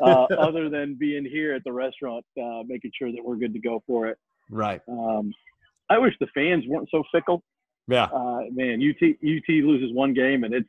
[0.00, 3.60] uh, other than being here at the restaurant, uh, making sure that we're good to
[3.60, 4.16] go for it.
[4.50, 4.80] Right.
[4.88, 5.32] Um,
[5.90, 7.42] I wish the fans weren't so fickle.
[7.86, 8.04] Yeah.
[8.04, 10.68] Uh, man, UT UT loses one game and it's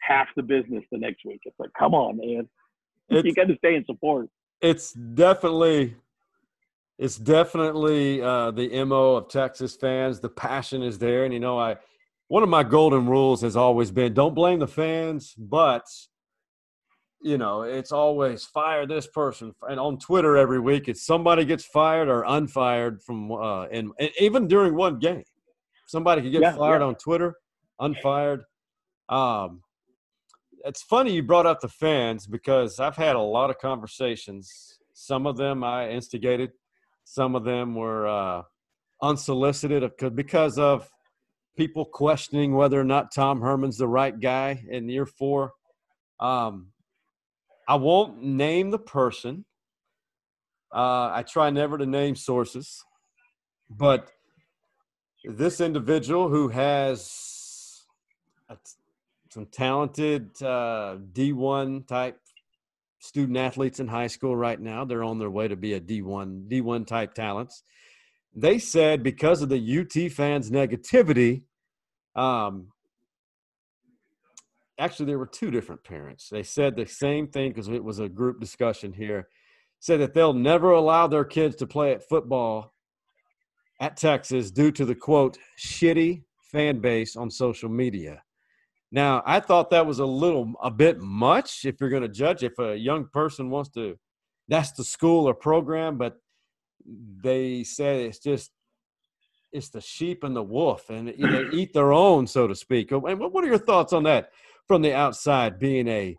[0.00, 1.40] half the business the next week.
[1.44, 2.48] It's like, come on, man,
[3.10, 4.28] you got to stay in support.
[4.60, 5.96] it's definitely
[6.98, 11.58] it's definitely uh, the mo of texas fans the passion is there and you know
[11.58, 11.76] i
[12.28, 15.86] one of my golden rules has always been don't blame the fans but
[17.22, 21.64] you know it's always fire this person and on twitter every week it's somebody gets
[21.64, 25.22] fired or unfired from uh and, and even during one game
[25.86, 26.86] somebody could get Yeah, fired yeah.
[26.86, 27.34] on twitter
[27.78, 28.42] unfired
[29.10, 29.62] um
[30.64, 34.78] it's funny you brought up the fans because I've had a lot of conversations.
[34.92, 36.52] Some of them I instigated,
[37.04, 38.42] some of them were uh,
[39.02, 40.90] unsolicited because of
[41.56, 45.52] people questioning whether or not Tom Herman's the right guy in year four.
[46.20, 46.68] Um,
[47.68, 49.44] I won't name the person.
[50.72, 52.84] Uh, I try never to name sources,
[53.68, 54.10] but
[55.24, 57.82] this individual who has
[59.30, 62.18] some talented uh, D1 type
[62.98, 64.84] student athletes in high school right now.
[64.84, 67.62] They're on their way to be a D1 D1 type talents.
[68.34, 71.42] They said because of the UT fans' negativity,
[72.14, 72.68] um,
[74.80, 76.28] actually there were two different parents.
[76.28, 79.28] They said the same thing because it was a group discussion here.
[79.78, 82.74] Said that they'll never allow their kids to play at football
[83.80, 88.22] at Texas due to the quote shitty fan base on social media.
[88.92, 92.42] Now, I thought that was a little, a bit much if you're going to judge
[92.42, 93.96] if a young person wants to,
[94.48, 96.16] that's the school or program, but
[97.22, 98.50] they said it's just,
[99.52, 102.90] it's the sheep and the wolf and know, eat their own, so to speak.
[102.90, 104.30] And what are your thoughts on that
[104.70, 106.14] from the outside, being a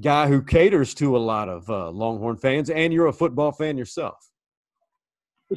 [0.00, 3.76] guy who caters to a lot of uh, Longhorn fans and you're a football fan
[3.76, 4.30] yourself?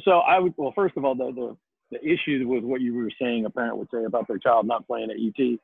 [0.04, 1.56] So I would well, first of all, the the,
[1.92, 4.86] the issue with what you were saying, a parent would say about their child not
[4.86, 5.58] playing at UT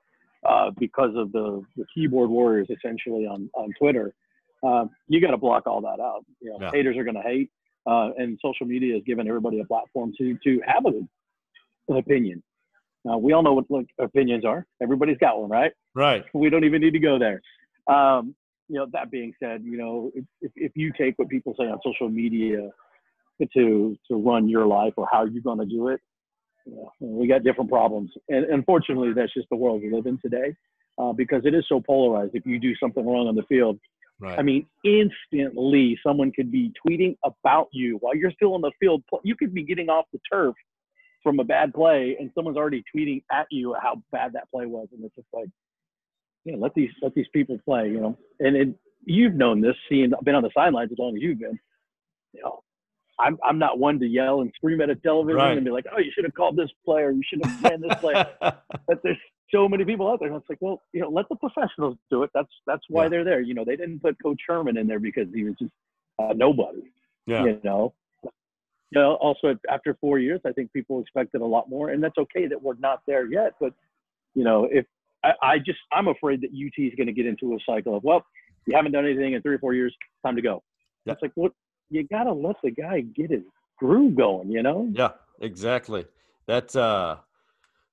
[0.51, 4.15] uh, because of the, the keyboard warriors essentially on on Twitter.
[4.67, 6.25] Uh, you got to block all that out.
[6.41, 6.71] You know, Yeah.
[6.73, 7.51] haters are going to hate,
[7.87, 10.93] uh, and social media has given everybody a platform to to have a,
[11.93, 12.43] an opinion.
[13.05, 14.67] Now we all know what like, opinions are.
[14.83, 15.73] Everybody's got one, right?
[15.95, 16.25] Right.
[16.35, 17.41] we don't even need to go there.
[17.87, 18.35] Um,
[18.69, 21.65] you know, that being said, you know, if, if, if you take what people say
[21.65, 22.71] on social media
[23.55, 26.01] to to run your life or how you're going to do it,
[26.67, 28.11] you know, we got different problems.
[28.29, 30.55] And unfortunately, that's just the world we live in today
[30.99, 32.33] uh, because it is so polarized.
[32.35, 33.79] If you do something wrong on the field,
[34.21, 34.39] Right.
[34.39, 39.03] I mean, instantly someone could be tweeting about you while you're still on the field.
[39.25, 40.55] You could be getting off the turf
[41.23, 44.89] from a bad play, and someone's already tweeting at you how bad that play was,
[44.93, 45.49] and it's just like,
[46.45, 48.17] you know, let these let these people play, you know.
[48.41, 48.69] And it,
[49.05, 51.59] you've known this, seeing been on the sidelines as long as you've been.
[52.33, 52.63] You know,
[53.19, 55.57] I'm I'm not one to yell and scream at a television Right.
[55.57, 57.81] and be like, oh, you should have called this play or you should have ran
[57.81, 58.15] this play.
[58.89, 59.19] But there's
[59.53, 60.29] so many people out there.
[60.29, 62.31] And it's like, well, you know, let the professionals do it.
[62.35, 63.09] That's that's why Yeah.
[63.11, 63.41] they're there.
[63.41, 65.73] You know, they didn't put Coach Herman in there because he was just
[66.19, 66.83] uh, nobody.
[67.27, 67.45] yeah.
[67.45, 67.93] You know.
[68.91, 72.19] You know, also after four years, I think people expected a lot more, and that's
[72.19, 73.55] okay that we're not there yet.
[73.61, 73.73] But
[74.35, 74.85] you know, if
[75.23, 78.03] I, I just I'm afraid that UT is going to get into a cycle of
[78.03, 78.25] well,
[78.67, 80.63] you haven't done anything in three or four years, time to go.
[81.05, 81.13] Yeah.
[81.15, 81.53] It's like, what
[81.89, 83.43] you got to let the guy get his
[83.79, 84.89] groove going, you know?
[84.93, 86.07] Yeah, exactly.
[86.47, 87.19] That's uh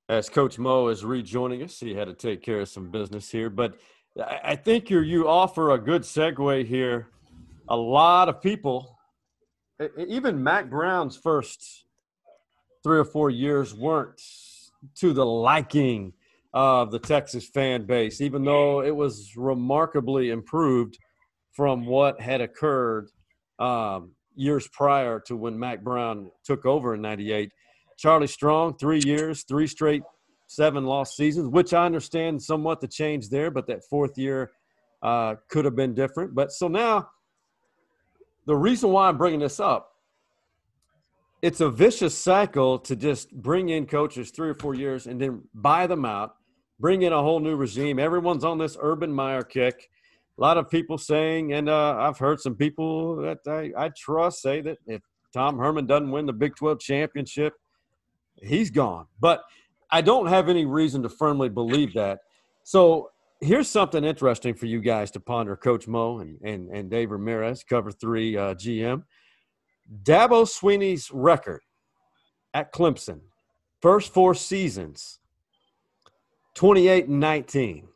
[0.09, 3.49] as Coach Mo is rejoining us, he had to take care of some business here.
[3.49, 3.75] But
[4.43, 7.07] I, think you you offer a good segue here.
[7.67, 8.96] A lot of people
[9.97, 11.85] even Mack Brown's first
[12.83, 14.21] three or four years weren't
[14.95, 16.13] to the liking
[16.53, 20.97] of the Texas fan base, even though it was remarkably improved
[21.51, 23.09] from what had occurred
[23.59, 27.51] um, years prior to when Mack Brown took over in '98.
[27.97, 30.03] Charlie Strong, three years, three straight
[30.47, 34.51] seven lost seasons, which I understand somewhat the change there, but that fourth year
[35.03, 36.33] uh, could have been different.
[36.33, 37.09] But so now,
[38.47, 39.93] the reason why I'm bringing this up,
[41.41, 45.43] it's a vicious cycle to just bring in coaches three or four years and then
[45.53, 46.35] buy them out,
[46.79, 47.99] bring in a whole new regime.
[47.99, 49.89] Everyone's on this Urban Meyer kick.
[50.37, 54.41] A lot of people saying, and uh, I've heard some people that I, I trust
[54.41, 55.01] say that if
[55.33, 57.53] Tom Herman doesn't win the Big 12 championship,
[58.41, 59.07] he's gone.
[59.19, 59.43] But
[59.91, 62.19] I don't have any reason to firmly believe that.
[62.63, 67.11] So here's something interesting for you guys to ponder, Coach Mo and, and, and Dave
[67.11, 69.03] Ramirez, cover three uh, GM.
[70.03, 71.61] Dabo Swinney's record
[72.53, 73.21] at Clemson,
[73.81, 75.19] first four seasons,
[76.55, 77.87] 28 and 19.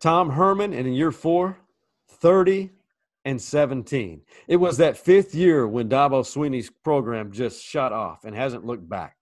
[0.00, 1.58] Tom Herman, and in year four,
[2.08, 2.70] 30
[3.24, 4.22] and 17.
[4.46, 8.88] It was that fifth year when Dabo Swinney's program just shut off and hasn't looked
[8.88, 9.15] back.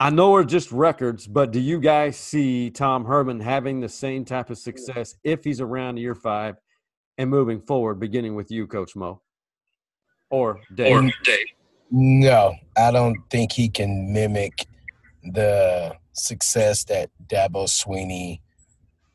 [0.00, 4.24] I know are just records, but do you guys see Tom Herman having the same
[4.24, 6.56] type of success if he's around year five
[7.18, 9.20] and moving forward, beginning with you, Coach Mo?
[10.30, 10.92] Or Dave?
[10.96, 11.46] Or Dave.
[11.90, 14.66] No, I don't think he can mimic
[15.24, 18.40] the success that Dabo Swinney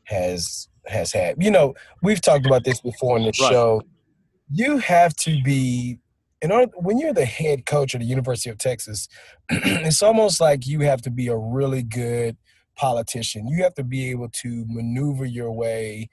[0.04, 1.42] has has had.
[1.42, 3.50] You know, we've talked about this before in the Right.
[3.50, 3.80] show.
[4.50, 5.98] You have to be
[6.44, 9.08] in order when you're the head coach of the University of Texas,
[9.48, 12.36] it's almost like you have to be a really good
[12.76, 13.48] politician.
[13.48, 16.10] You have to be able to maneuver your way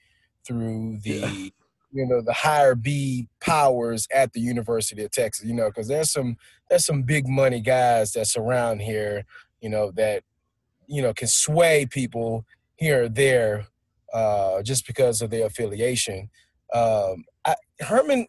[0.48, 1.52] through the
[1.91, 5.46] you know the higher B powers at the University of Texas.
[5.46, 6.38] You know, because there's some
[6.70, 9.26] there's some big money guys that's around here.
[9.60, 10.24] You know that
[10.88, 12.46] you know can sway people
[12.78, 13.65] here or there
[14.13, 16.30] uh, just because of their affiliation.
[16.74, 18.28] Um, I, Herman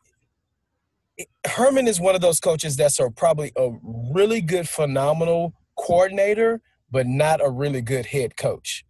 [1.46, 3.70] Herman is one of those coaches that's a, probably a
[4.12, 8.84] really good, phenomenal coordinator, but not a really good head coach,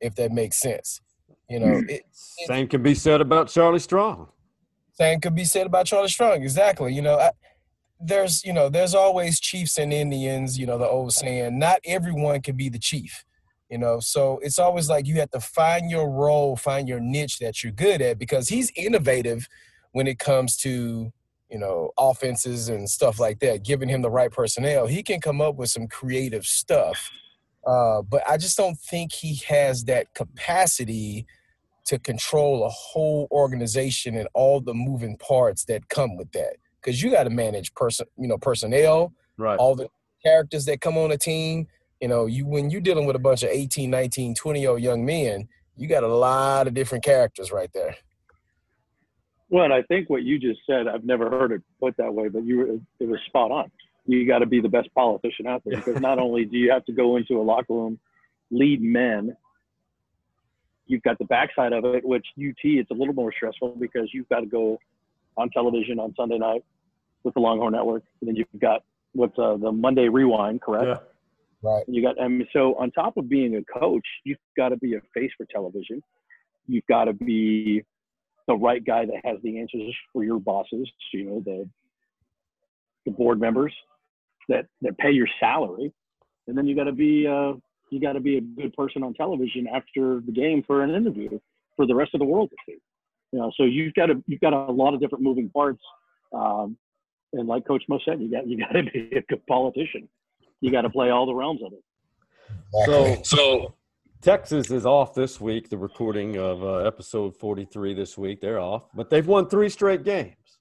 [0.00, 1.00] if that makes sense.
[1.48, 1.88] You know, hmm.
[1.88, 2.02] it,
[2.46, 4.28] Same can be said about Charlie Strong.
[4.92, 6.42] same could be said about Charlie Strong.
[6.42, 6.92] Exactly.
[6.92, 7.30] You know, I,
[8.00, 10.58] there's you know there's always chiefs and Indians.
[10.58, 13.24] You know, the old saying, not everyone can be the chief.
[13.70, 17.38] You know, so it's always like you have to find your role, find your niche
[17.38, 19.46] that you're good at, because he's innovative
[19.92, 21.12] when it comes to
[21.50, 23.64] you know offenses and stuff like that.
[23.64, 27.10] Giving him the right personnel, he can come up with some creative stuff.
[27.66, 31.26] Uh, but I just don't think he has that capacity
[31.86, 36.56] to control a whole organization and all the moving parts that come with that.
[36.80, 39.58] Because you got to manage person, you know, personnel, Right.
[39.58, 39.88] all the
[40.24, 41.66] characters that come on a team.
[42.00, 44.80] You know, you when you're dealing with a bunch of 18, 19, 20 year old
[44.80, 47.96] young men, you got a lot of different characters right there.
[49.50, 52.28] Well, and I think what you just said, I've never heard it put that way,
[52.28, 52.66] but you were,
[53.00, 53.70] it was spot on.
[54.06, 56.84] You got to be the best politician out there because not only do you have
[56.86, 57.98] to go into a locker room,
[58.50, 59.36] lead men,
[60.86, 64.28] you've got the backside of it, which UT it's a little more stressful because you've
[64.28, 64.78] got to go
[65.36, 66.64] on television on Sunday night
[67.22, 68.82] with the Longhorn Network, and then you've got
[69.12, 70.86] what's uh, the Monday Rewind, correct?
[70.86, 70.98] Yeah.
[71.60, 71.84] Right.
[71.88, 75.00] You got, and so on top of being a coach, you've got to be a
[75.12, 76.02] face for television.
[76.66, 77.84] You've got to be
[78.48, 80.90] the right guy that has the answers for your bosses.
[81.12, 81.68] You know, the
[83.04, 83.72] the board members
[84.48, 85.92] that that pay your salary,
[86.48, 87.52] and then you got to be uh,
[87.90, 91.38] you got to be a good person on television after the game for an interview
[91.76, 92.78] for the rest of the world to see.
[93.32, 95.82] You know, so you've got to you've got a lot of different moving parts.
[96.32, 96.76] Um,
[97.34, 100.08] and like Coach Mo said, you got you got to be a good politician.
[100.60, 101.84] You got to play all the realms of it.
[102.86, 103.74] So, so
[104.20, 105.70] Texas is off this week.
[105.70, 110.02] The recording of uh, episode 43 this week, they're off, but they've won three straight
[110.02, 110.58] games,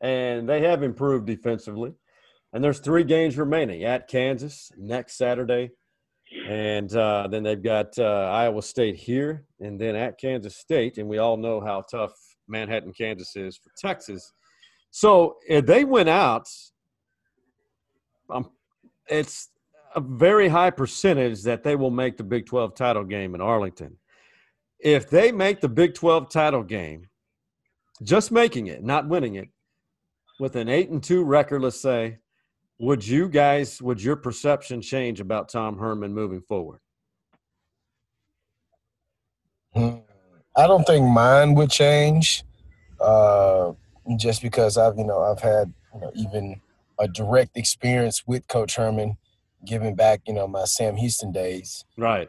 [0.00, 1.92] and they have improved defensively.
[2.52, 5.70] And there's three games remaining at Kansas next Saturday,
[6.48, 10.98] and uh, then they've got uh, Iowa State here, and then at Kansas State.
[10.98, 12.12] And we all know how tough
[12.48, 14.32] Manhattan, Kansas is for Texas.
[14.90, 16.48] So if they went out,
[18.30, 18.50] um,
[19.06, 19.50] it's
[19.94, 23.96] a very high percentage that they will make the Big 12 title game in Arlington.
[24.78, 27.08] If they make the Big 12 title game,
[28.02, 29.48] just making it, not winning it,
[30.40, 32.18] with an 8 and 2 record, let's say,
[32.78, 36.80] would you guys, would your perception change about Tom Herman moving forward?
[39.74, 39.98] Hmm.
[40.56, 42.44] I don't think mine would change.
[43.00, 43.72] Uh,
[44.16, 46.60] just because I've you know I've had you know even
[46.98, 49.16] a direct experience with Coach Herman,
[49.66, 51.84] giving back you know my Sam Houston days.
[51.96, 52.28] Right.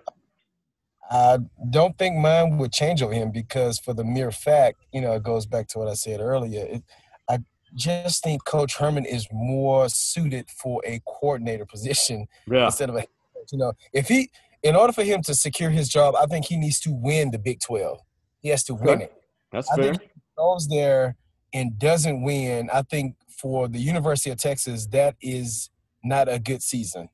[1.11, 1.37] I
[1.69, 5.21] don't think mine would change over him because for the mere fact, you know, it
[5.23, 6.65] goes back to what I said earlier.
[6.65, 6.83] It,
[7.29, 7.39] I
[7.75, 12.65] just think Coach Herman is more suited for a coordinator position Yeah.
[12.65, 13.05] instead of a
[13.51, 14.31] you know, if he
[14.63, 17.37] in order for him to secure his job, I think he needs to win the
[17.37, 17.99] Big Twelve.
[18.41, 19.13] He has to win it.
[19.51, 19.83] That's I fair.
[19.83, 21.15] think if he goes there
[21.53, 25.69] and doesn't win, I think for the University of Texas, that is
[26.03, 27.09] not a good season.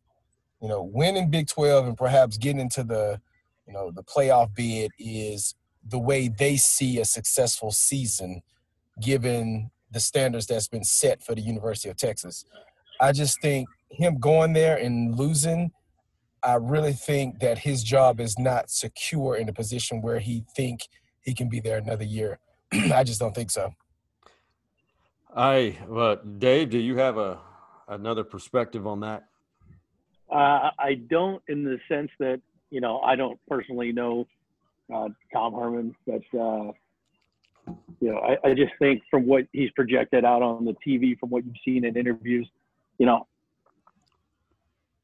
[0.62, 3.20] You know, winning Big 12 and perhaps getting into the,
[3.68, 5.56] you know, the playoff bid is
[5.88, 8.42] the way they see a successful season
[9.02, 12.46] given the standards that's been set for the University of Texas.
[13.00, 15.72] I just think him going there and losing,
[16.44, 20.82] I really think that his job is not secure in a position where he think
[21.22, 22.40] he can be there another year.
[22.72, 23.74] I just don't think so.
[25.36, 27.40] I, but Dave, do you have a
[27.88, 29.26] another perspective on that?
[30.32, 34.26] Uh, I don't, in the sense that you know, I don't personally know
[34.94, 36.72] uh, Tom Herman, but uh,
[38.00, 41.30] you know, I, I just think from what he's projected out on the TV, from
[41.30, 42.48] what you've seen in interviews,
[42.98, 43.28] you know,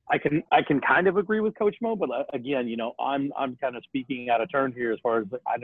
[0.10, 2.94] I can I can kind of agree with Coach Mo, but uh, again, you know,
[3.00, 5.58] I'm I'm kind of speaking out of turn here as far as I,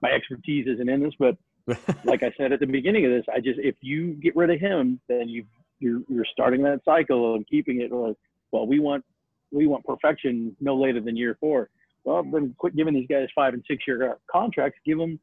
[0.00, 1.36] my expertise isn't in this, but
[2.04, 4.60] like I said at the beginning of this, I just if you get rid of
[4.60, 5.44] him, then you
[5.80, 8.16] you're you're starting that cycle of keeping it like,
[8.52, 9.04] well, we want
[9.50, 11.70] we want perfection no later than year four.
[12.04, 14.78] Well, then quit giving these guys five and six year contracts.
[14.84, 15.18] Give them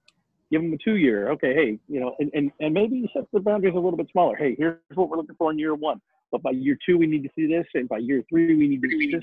[0.51, 1.30] give them a two year.
[1.32, 4.07] Okay, hey, you know, and, and and maybe you set the boundaries a little bit
[4.11, 4.36] smaller.
[4.36, 6.01] Hey, here's what we're looking for in year one.
[6.32, 8.82] But by year two, we need to see this, and by year three, we need
[8.82, 9.21] to see this.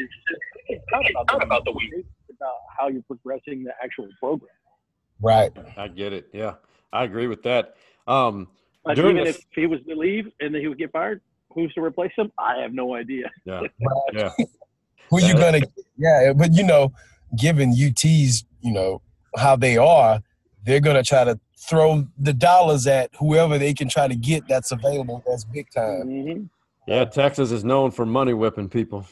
[0.68, 1.92] It's not about, not about the week.
[1.94, 4.48] It's about how you're progressing the actual program.
[5.20, 5.53] Right.
[5.76, 6.28] I get it.
[6.32, 6.55] Yeah,
[6.92, 7.76] I agree with that.
[8.07, 8.48] Um,
[8.84, 11.20] But even the- if he was to leave and then he would get fired,
[11.55, 12.30] who's to replace him?
[12.38, 13.30] I have no idea.
[13.44, 13.62] yeah,
[14.12, 14.30] yeah,
[15.11, 15.61] Who you gonna?
[15.96, 16.92] Yeah, but you know,
[17.38, 19.03] given UT's, you know
[19.36, 20.22] how they are,
[20.64, 24.72] they're gonna try to throw the dollars at whoever they can try to get that's
[24.72, 25.22] available.
[25.26, 26.07] That's big time.
[26.09, 26.42] Mm-hmm.
[26.88, 27.05] yeah.
[27.05, 29.07] Texas is known for money whipping people.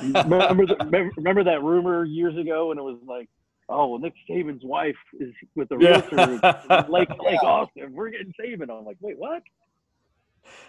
[0.00, 3.28] remember, the, remember, remember that rumor years ago, and it was like,
[3.68, 6.00] oh, well, Nick Saban's wife is with the Yeah.
[6.10, 7.92] realtor, in Lake Lake Austin.
[7.92, 8.70] We're getting Saban.
[8.70, 9.42] I'm like, wait, what?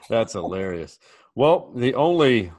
[0.09, 0.99] That's hilarious.
[1.35, 2.51] Well, the only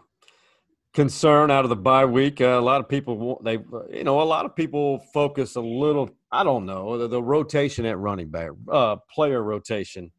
[0.94, 3.58] concern out of the bye week, uh, a lot of people they
[3.90, 6.10] you know a lot of people focus a little.
[6.30, 10.10] I don't know the, the rotation at running back, uh, player rotation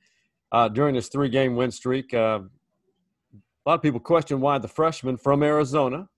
[0.51, 2.13] uh, during this three game win streak.
[2.13, 2.41] Uh,
[3.65, 6.09] a lot of people question why the freshman from Arizona,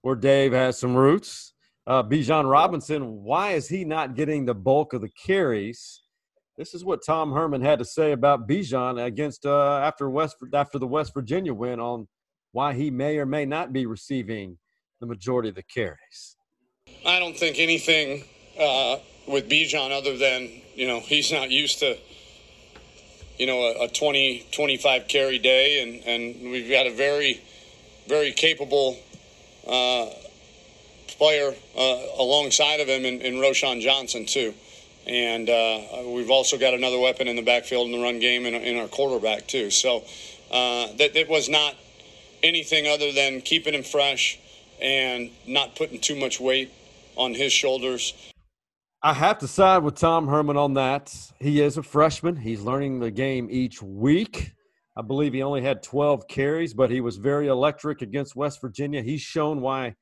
[0.00, 1.52] where Dave has some roots,
[1.86, 6.02] uh, Bijan Robinson, why is he not getting the bulk of the carries?
[6.56, 10.78] This is what Tom Herman had to say about Bijan against uh, after West after
[10.78, 12.08] the West Virginia win on
[12.52, 14.56] why he may or may not be receiving
[15.00, 16.36] the majority of the carries.
[17.04, 18.24] I don't think anything
[18.58, 18.96] uh,
[19.28, 21.98] with Bijan other than, you know, he's not used to,
[23.38, 25.82] you know, a, a 20, 25 carry day.
[25.82, 27.42] And, and we've got a very,
[28.08, 28.96] very capable
[29.68, 30.06] uh,
[31.08, 34.54] player uh, alongside of him in, in Roschon Johnson, too.
[35.06, 38.56] And uh, we've also got another weapon in the backfield in the run game and
[38.56, 39.70] in our quarterback, too.
[39.70, 40.04] So
[40.50, 41.76] uh, that, that was not
[42.42, 44.38] anything other than keeping him fresh
[44.80, 46.72] and not putting too much weight
[47.16, 48.12] on his shoulders.
[49.02, 51.14] I have to side with Tom Herman on that.
[51.38, 52.36] He is a freshman.
[52.36, 54.52] He's learning the game each week.
[54.96, 59.02] I believe he only had 12 carries, but he was very electric against West Virginia.
[59.02, 59.94] He's shown why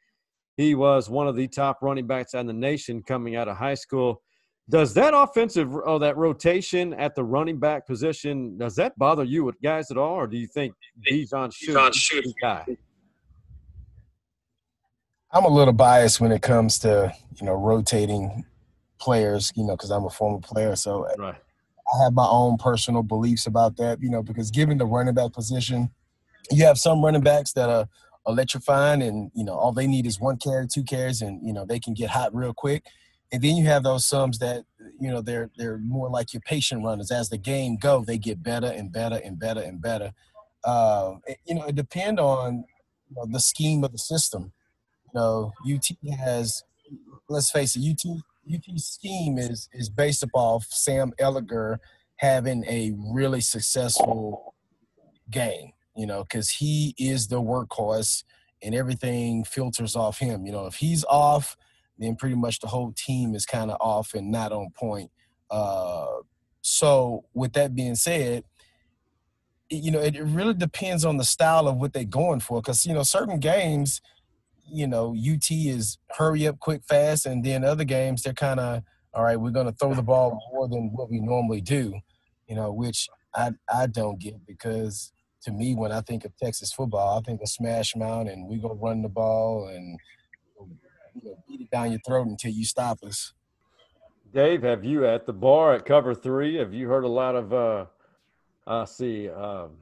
[0.56, 3.74] he was one of the top running backs in the nation coming out of high
[3.74, 4.22] school.
[4.70, 9.24] Does that offensive or uh, that rotation at the running back position does that bother
[9.24, 10.74] you with guys at all, or do you think
[11.06, 12.64] Bijan should be the guy?
[15.32, 18.46] I'm a little biased when it comes to you know rotating
[18.98, 19.52] players.
[19.54, 21.34] You know, because I'm a former player, so Right.
[21.92, 24.00] I have my own personal beliefs about that.
[24.00, 25.90] You know, because given the running back position,
[26.50, 27.86] you have some running backs that are
[28.26, 31.66] electrifying, and you know all they need is one carry, two carries, and you know
[31.66, 32.84] they can get hot real quick.
[33.34, 34.64] And then you have those sums that
[35.00, 37.10] you know they're they're more like your patient runners.
[37.10, 40.12] As the game go, they get better and better and better and better.
[40.62, 41.14] Uh,
[41.44, 42.64] you know, it depend on
[43.10, 44.52] you know, the scheme of the system.
[45.12, 45.84] You know, UT
[46.16, 46.62] has
[47.28, 48.22] let's face it, UT
[48.54, 51.78] UT scheme is is based off Sam Ehlinger
[52.18, 54.54] having a really successful
[55.28, 55.72] game.
[55.96, 58.22] You know, because he is the workhorse,
[58.62, 60.46] and everything filters off him.
[60.46, 61.56] You know, if he's off,
[61.98, 65.10] then pretty much the whole team is kind of off and not on point.
[65.50, 66.06] Uh,
[66.62, 68.44] so, with that being said,
[69.70, 72.60] you know, it, really depends on the style of what they're going for.
[72.60, 74.00] Because you know, certain games,
[74.70, 78.82] you know, UT is hurry up, quick, fast, and then other games they're kind of
[79.12, 79.38] all right.
[79.38, 81.94] We're going to throw the ball more than what we normally do.
[82.48, 85.12] You know, which I I don't get because
[85.44, 88.56] to me, when I think of Texas football, I think of smash mouth and we
[88.56, 89.98] go run the ball and
[91.14, 93.32] you know, beat it down your throat until you stop us.
[94.32, 96.56] Dave, have you at the bar at Cover Three?
[96.56, 97.52] Have you heard a lot of?
[97.52, 97.86] uh
[98.66, 99.28] I see.
[99.28, 99.72] Um,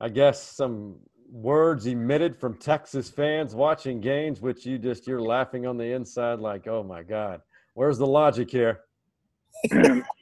[0.00, 0.96] I guess some
[1.30, 6.40] words emitted from Texas fans watching games, which you just you're laughing on the inside,
[6.40, 7.40] like, oh my God,
[7.74, 8.80] where's the logic here?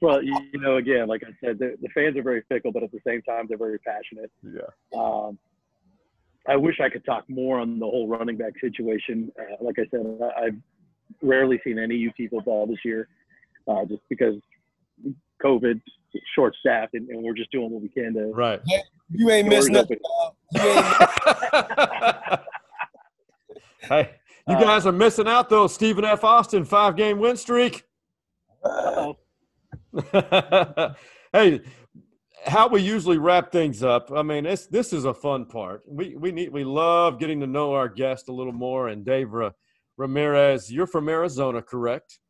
[0.03, 2.83] well, you, you know, again, like I said, the, the fans are very fickle, but
[2.83, 4.31] at the same time, they're very passionate.
[4.45, 4.61] Yeah.
[4.99, 5.39] Um,
[6.49, 9.31] I wish I could talk more on the whole running back situation.
[9.39, 10.57] Uh, like I said, I, I've
[11.23, 13.09] rarely seen any UT football this year,
[13.69, 14.37] uh, just because
[15.43, 15.81] COVID,
[16.35, 18.27] short staffed, and, and, we're just doing what we can to.
[18.33, 18.61] Right.
[19.11, 19.99] You ain't missing nothing.
[23.83, 24.11] hey,
[24.49, 25.67] you guys are missing out though.
[25.67, 26.25] Stephen F.
[26.25, 27.85] Austin, five game win streak.
[31.33, 31.61] hey,
[32.47, 34.11] how we usually wrap things up.
[34.15, 35.83] I mean, this this is a fun part.
[35.87, 38.89] We we need we love getting to know our guest a little more.
[38.89, 39.29] And Dave
[39.97, 42.21] Ramirez, you're from Arizona, correct?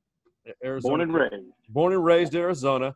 [0.64, 0.90] Arizona.
[0.90, 1.46] Born and raised.
[1.68, 2.94] Born and raised Arizona.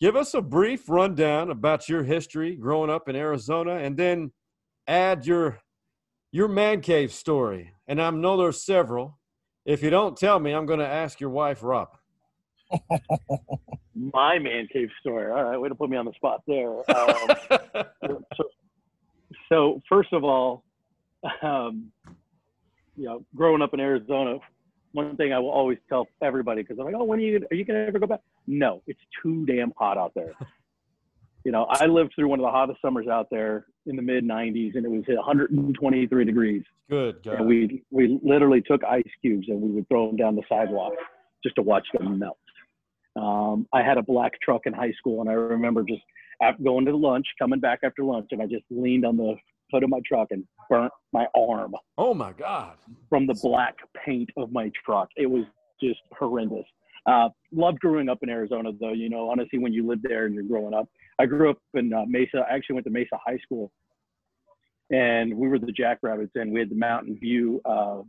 [0.00, 4.32] Give us a brief rundown about your history growing up in Arizona, and then
[4.86, 5.60] add your
[6.32, 7.72] your man cave story.
[7.86, 9.18] And I know there's several.
[9.64, 11.88] If you don't tell me, I'm going to ask your wife, Rob.
[13.94, 15.30] My man cave story.
[15.30, 16.78] All right, way to put me on the spot there.
[16.90, 17.86] Um,
[18.36, 18.44] so,
[19.48, 20.64] so, first of all,
[21.42, 21.90] um,
[22.96, 24.38] you know, growing up in Arizona,
[24.92, 27.54] one thing I will always tell everybody because I'm like, oh, when are you are
[27.54, 28.20] you gonna ever go back?
[28.46, 30.34] No, it's too damn hot out there.
[31.44, 34.24] you know, I lived through one of the hottest summers out there in the mid
[34.24, 36.62] 90s, and it was 123 degrees.
[36.90, 37.22] Good.
[37.24, 37.34] God.
[37.34, 40.94] And we we literally took ice cubes and we would throw them down the sidewalk
[41.42, 42.38] just to watch them melt.
[43.18, 46.02] Um, I had a black truck in high school, and I remember just
[46.62, 49.34] going to lunch, coming back after lunch, and I just leaned on the
[49.72, 51.74] hood of my truck and burnt my arm.
[51.96, 52.76] Oh my God!
[53.08, 55.44] From the black paint of my truck, it was
[55.82, 56.64] just horrendous.
[57.06, 58.92] Uh, loved growing up in Arizona, though.
[58.92, 60.88] You know, honestly, when you live there and you're growing up,
[61.18, 62.44] I grew up in uh, Mesa.
[62.48, 63.72] I actually went to Mesa High School,
[64.90, 68.02] and we were the Jackrabbits, and we had the Mountain View uh,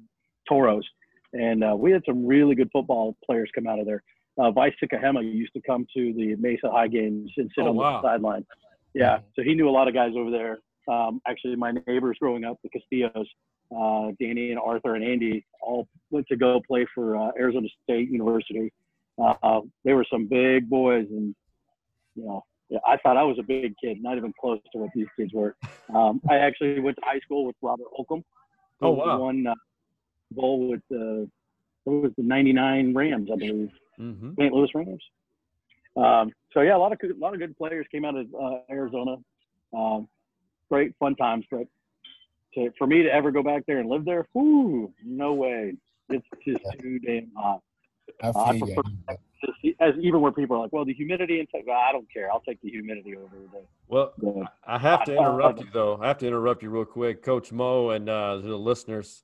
[0.48, 0.88] Toros,
[1.34, 4.04] and uh, we had some really good football players come out of there.
[4.40, 7.76] Uh, Vai Sikahema used to come to the Mesa High games and sit oh, on
[7.76, 8.02] wow.
[8.02, 8.46] the sideline.
[8.94, 10.60] Yeah, so he knew a lot of guys over there.
[10.88, 13.28] Um, actually, my neighbors growing up, the Castillos,
[13.76, 18.10] uh, Danny and Arthur and Andy, all went to go play for uh, Arizona State
[18.10, 18.72] University.
[19.22, 21.36] Uh, they were some big boys, and
[22.16, 24.90] you know, yeah, I thought I was a big kid, not even close to what
[24.96, 25.56] these kids were.
[25.94, 28.24] Um, I actually went to high school with Robert Holcombe.
[28.82, 29.20] Oh wow!
[29.20, 29.56] Won uh,
[30.32, 31.30] bowl with the
[31.86, 33.70] it was the '99 Rams, I believe,
[34.00, 34.32] mm-hmm.
[34.40, 34.54] St.
[34.54, 35.04] Louis Rams.
[35.96, 38.28] Um, so yeah, a lot of good, a lot of good players came out of
[38.34, 39.18] uh, Arizona.
[39.74, 40.08] Um,
[40.70, 41.68] great fun times, but
[42.56, 45.76] to, for me to ever go back there and live there, whoo, no way.
[46.10, 47.62] It's just too damn hot.
[48.24, 48.98] I, Uh, I prefer you.
[49.08, 52.32] Texas, as even where people are like, well, the humidity in Texas, I don't care.
[52.32, 53.62] I'll take the humidity over the.
[53.88, 55.98] Well, the I have to Uh, interrupt you though.
[56.02, 59.24] I have to interrupt you real quick, Coach Mo, and uh, the listeners.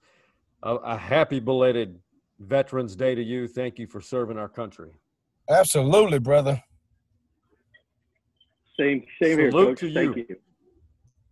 [0.63, 1.99] A, a happy belated
[2.39, 3.47] Veterans Day to you.
[3.47, 4.89] Thank you for serving our country.
[5.49, 6.61] Absolutely, brother.
[8.79, 9.79] same, same here, Salute coach.
[9.79, 10.25] to Thank you.
[10.29, 10.35] you.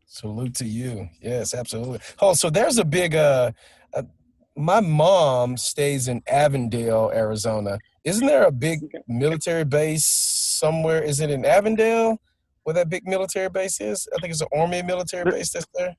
[0.06, 1.10] Salute to you.
[1.22, 2.00] Yes, absolutely.
[2.22, 3.16] Oh, so there's a big.
[3.16, 3.52] Uh,
[3.94, 4.04] uh,
[4.56, 7.80] my mom stays in Avondale, Arizona.
[8.04, 11.02] Isn't there a big military base somewhere?
[11.02, 12.18] Is it in Avondale,
[12.64, 14.08] where that big military base is?
[14.16, 15.96] I think it's an Army military base that's there.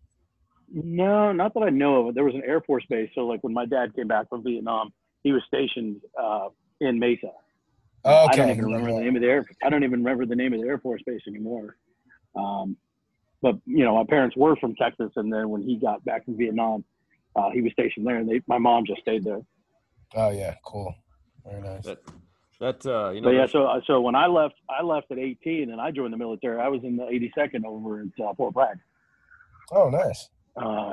[0.73, 2.15] No, not that I know of.
[2.15, 3.11] There was an Air Force base.
[3.15, 4.93] So, like when my dad came back from Vietnam,
[5.23, 6.49] he was stationed uh,
[6.81, 7.31] in Mesa.
[8.05, 8.37] I Okay.
[8.37, 9.47] don't even remember the name of the air.
[9.63, 11.77] I don't even remember the name of the Air Force base anymore.
[12.37, 12.77] Um,
[13.41, 16.37] but you know, my parents were from Texas, and then when he got back from
[16.37, 16.85] Vietnam,
[17.37, 19.41] uh, he was stationed there, and they, my mom just stayed there.
[20.15, 20.95] Oh yeah, cool.
[21.47, 21.85] Very nice.
[21.85, 21.99] That
[22.61, 23.29] that uh, you know.
[23.29, 26.13] But yeah, so uh, so when I left, I left at 18, and I joined
[26.13, 26.61] the military.
[26.61, 28.79] I was in the 82nd over at uh, Fort Bragg.
[29.73, 30.29] Oh, nice.
[30.57, 30.93] Uh,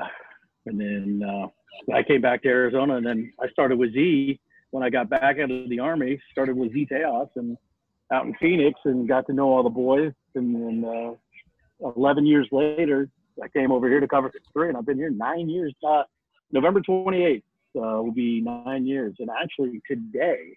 [0.66, 4.40] and then uh, I came back to Arizona, and then I started with Z
[4.70, 6.20] when I got back out of the army.
[6.30, 7.56] Started with Z'Tejas and
[8.12, 10.12] out in Phoenix, and got to know all the boys.
[10.34, 11.16] And then
[11.82, 13.08] uh, 11 years later,
[13.42, 15.74] I came over here to cover three, and I've been here nine years.
[15.86, 16.02] Uh,
[16.50, 20.56] November 28th uh, will be nine years, and actually today,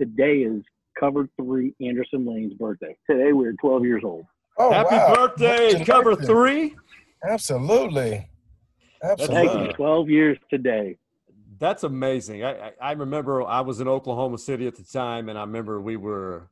[0.00, 0.62] today is
[0.98, 2.96] cover three Anderson Lane's birthday.
[3.10, 4.26] Today we're 12 years old.
[4.58, 5.14] Oh, Happy wow.
[5.14, 6.26] birthday, Happy cover birthday.
[6.26, 6.76] three.
[7.24, 8.28] Absolutely.
[9.02, 9.66] Absolutely.
[9.68, 9.72] you.
[9.72, 10.96] 12 years today.
[11.58, 12.44] That's amazing.
[12.44, 15.80] I, I, I remember I was in Oklahoma City at the time, and I remember
[15.80, 16.50] we were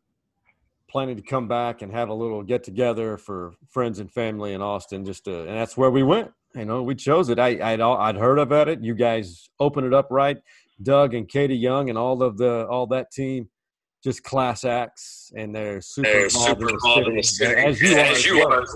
[0.91, 4.63] planning to come back and have a little get together for friends and family in
[4.63, 5.05] Austin.
[5.05, 6.33] Just to, and that's where we went.
[6.55, 7.39] You know, we chose it.
[7.39, 8.83] I, I'd I'd heard about it.
[8.83, 10.39] You guys opened it up right.
[10.83, 13.49] Doug and Katie Young and all of the all that team,
[14.03, 18.01] just class acts, and they're super They're super the city, city, as you are.
[18.01, 18.67] as as you well.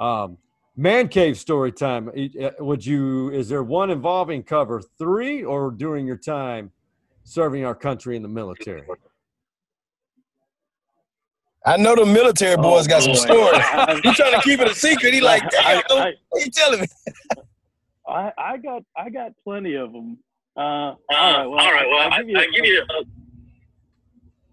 [0.00, 0.24] are.
[0.24, 0.38] Um,
[0.78, 2.08] man cave story time.
[2.40, 3.30] Uh, Would you?
[3.30, 6.70] Is there one involving cover three or during your time
[7.24, 8.82] serving our country in the military?
[11.66, 13.50] I know the military boys got some stories.
[13.62, 15.12] I- He trying to keep it a secret.
[15.12, 16.86] He like, damn, I- don't- I- what you telling me?
[18.08, 20.18] I, I got I got plenty of them.
[20.56, 21.46] Uh, all right.
[21.46, 21.86] Well, all right.
[21.88, 22.82] Well, I'll I, give you, I give you.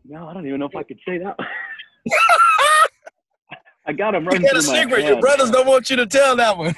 [0.07, 1.37] No, I don't even know if I could say that.
[3.85, 5.05] I got them You running got a my secret.
[5.05, 6.75] Your brothers don't want you to tell that one.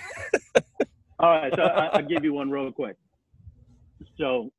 [1.20, 2.96] All right, so I, I'll give you one real quick.
[4.20, 4.52] So,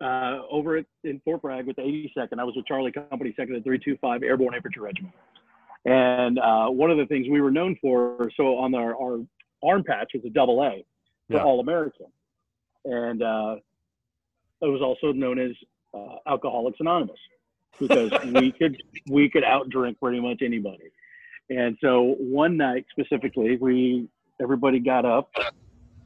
[0.00, 3.54] uh, over at, in Fort Bragg with the 82nd, I was with Charlie Company, second
[3.54, 5.14] and 325 Airborne Infantry Regiment.
[5.84, 9.18] And uh, one of the things we were known for, so on our, our
[9.62, 10.84] arm patch was a double A
[11.28, 11.42] for Yeah.
[11.42, 12.06] All American.
[12.84, 13.56] And uh,
[14.60, 15.52] it was also known as
[15.94, 17.18] uh, Alcoholics Anonymous
[17.78, 20.90] because we could we could outdrink pretty much anybody.
[21.50, 24.08] And so one night specifically, we
[24.40, 25.30] everybody got up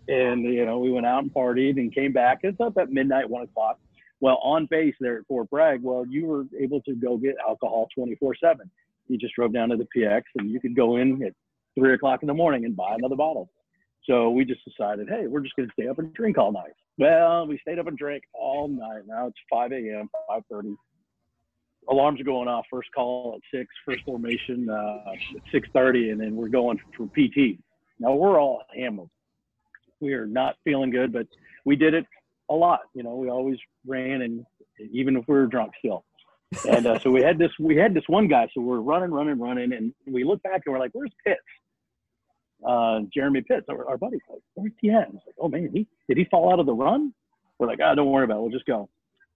[0.09, 2.41] and you know we went out and partied and came back.
[2.43, 3.79] It's up at midnight, one o'clock.
[4.21, 7.89] Well, on base there at Fort Bragg, well, you were able to go get alcohol
[7.95, 8.71] 24 seven.
[9.07, 11.35] You just drove down to the PX and you could go in at
[11.79, 13.51] three o'clock in the morning and buy another bottle.
[14.05, 16.73] So we just decided, hey, we're just going to stay up and drink all night.
[16.99, 19.03] Well, we stayed up and drank all night.
[19.07, 20.75] Now it's 5 a.m., 5:30.
[21.91, 22.67] Alarms are going off.
[22.71, 23.69] First call at six.
[23.85, 27.59] First formation uh, at 6:30, and then we're going for PT.
[27.99, 29.09] Now we're all hammered.
[30.01, 31.27] We are not feeling good, but
[31.65, 32.07] we did it
[32.51, 32.81] a lot.
[32.95, 34.45] You know, we always ran, and
[34.93, 36.05] even if we were drunk still.
[36.69, 37.51] And uh, so we had this.
[37.59, 38.49] We had this one guy.
[38.55, 41.41] So we're running, running, running, and we look back and we're like, "Where's Pitts?"
[42.67, 45.13] uh, Jeremy Pitts, our, our buddy, like, where's he at?
[45.13, 47.13] Like, oh man, he did he fall out of the run?
[47.59, 48.89] We're like, ah, don't worry about it, we'll just go.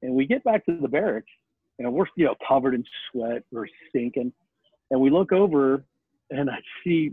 [0.02, 1.30] And we get back to the barracks,
[1.78, 4.32] and we're you know covered in sweat, we're stinking,
[4.90, 5.84] and we look over,
[6.30, 7.12] and I see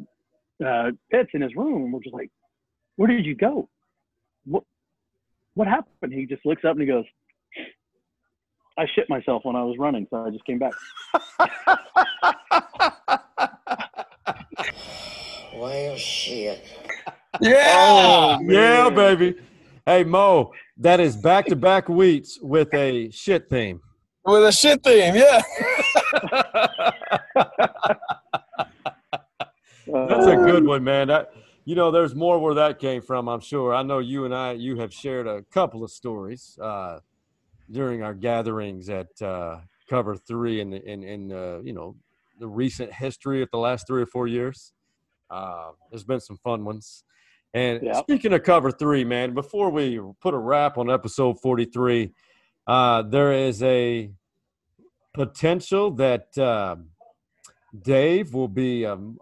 [0.66, 2.30] uh, Pitts in his room, and we're just like,
[2.96, 3.70] where did you go?
[4.46, 4.64] What
[5.56, 6.14] what happened?
[6.14, 7.06] He just looks up and he goes,
[8.78, 10.74] I shit myself when I was running, so I just came back.
[15.60, 16.64] Well, shit.
[17.42, 18.40] Yeah.
[18.42, 19.36] yeah, baby.
[19.86, 23.82] Hey Mo, that is back to back weeks with a shit theme.
[24.26, 25.42] With a shit theme, yeah.
[29.88, 31.08] That's a good one, man.
[31.08, 31.32] That
[31.66, 33.28] you know, there's more where that came from.
[33.28, 33.74] I'm sure.
[33.74, 37.00] I know you and I, you have shared a couple of stories uh,
[37.72, 39.60] during our gatherings at uh,
[39.90, 41.96] Cover Three in the, in in uh, you know
[42.40, 44.74] the recent history of the last three or four years.
[45.30, 47.04] Uh, there's been some fun ones.
[47.54, 47.96] And Yep.
[48.04, 52.12] speaking of Cover Three, man, before we put a wrap on episode 43,
[52.70, 54.12] uh, there is a
[55.16, 56.76] potential that uh,
[57.82, 59.18] Dave will be um,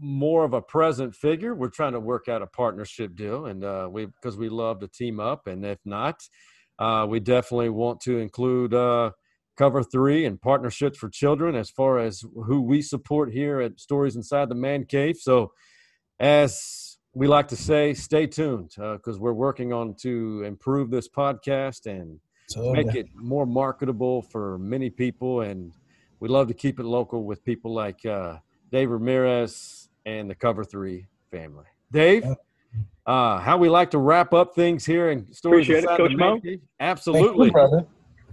[0.00, 1.54] more of a present figure.
[1.54, 4.88] We're trying to work out a partnership deal, and uh, we because we love to
[4.88, 6.22] team up, and if not,
[6.78, 9.10] uh, we definitely want to include uh,
[9.58, 14.16] Cover Three and partnerships for children as far as who we support here at Stories
[14.16, 15.16] Inside the Man Cave.
[15.18, 15.52] So,
[16.18, 16.85] as
[17.16, 22.20] we like to say, stay tuned because we're working on to improve this podcast and
[22.52, 22.84] Totally.
[22.84, 25.40] make it more marketable for many people.
[25.40, 25.72] And
[26.20, 28.36] we love to keep it local with people like uh,
[28.70, 31.64] Dave Ramirez and the Cover Three family.
[31.90, 32.26] Dave,
[33.06, 35.66] uh, how we like to wrap up things here and stories.
[35.66, 36.34] Appreciate it, Coach Mo.
[36.34, 36.42] Cave?
[36.42, 37.46] Thank Absolutely.
[37.46, 37.86] you, brother.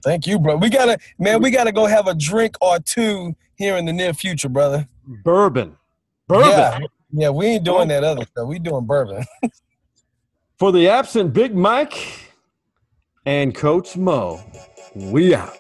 [0.04, 0.58] Thank you, bro.
[0.58, 4.14] We gotta, man, we gotta go have a drink or two here in the near
[4.14, 4.90] future, brother.
[5.24, 5.78] Bourbon.
[6.28, 6.50] Bourbon.
[6.50, 6.80] Yeah,
[7.14, 8.48] yeah, we ain't doing that other stuff.
[8.48, 9.24] We doing bourbon.
[10.60, 12.32] For the absent Big Mike
[13.26, 14.42] and Coach Mo,
[14.96, 15.58] we out.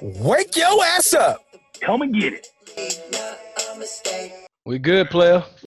[0.00, 1.44] Wake your ass up.
[1.80, 2.48] Come and get it.
[4.64, 5.44] We good, player.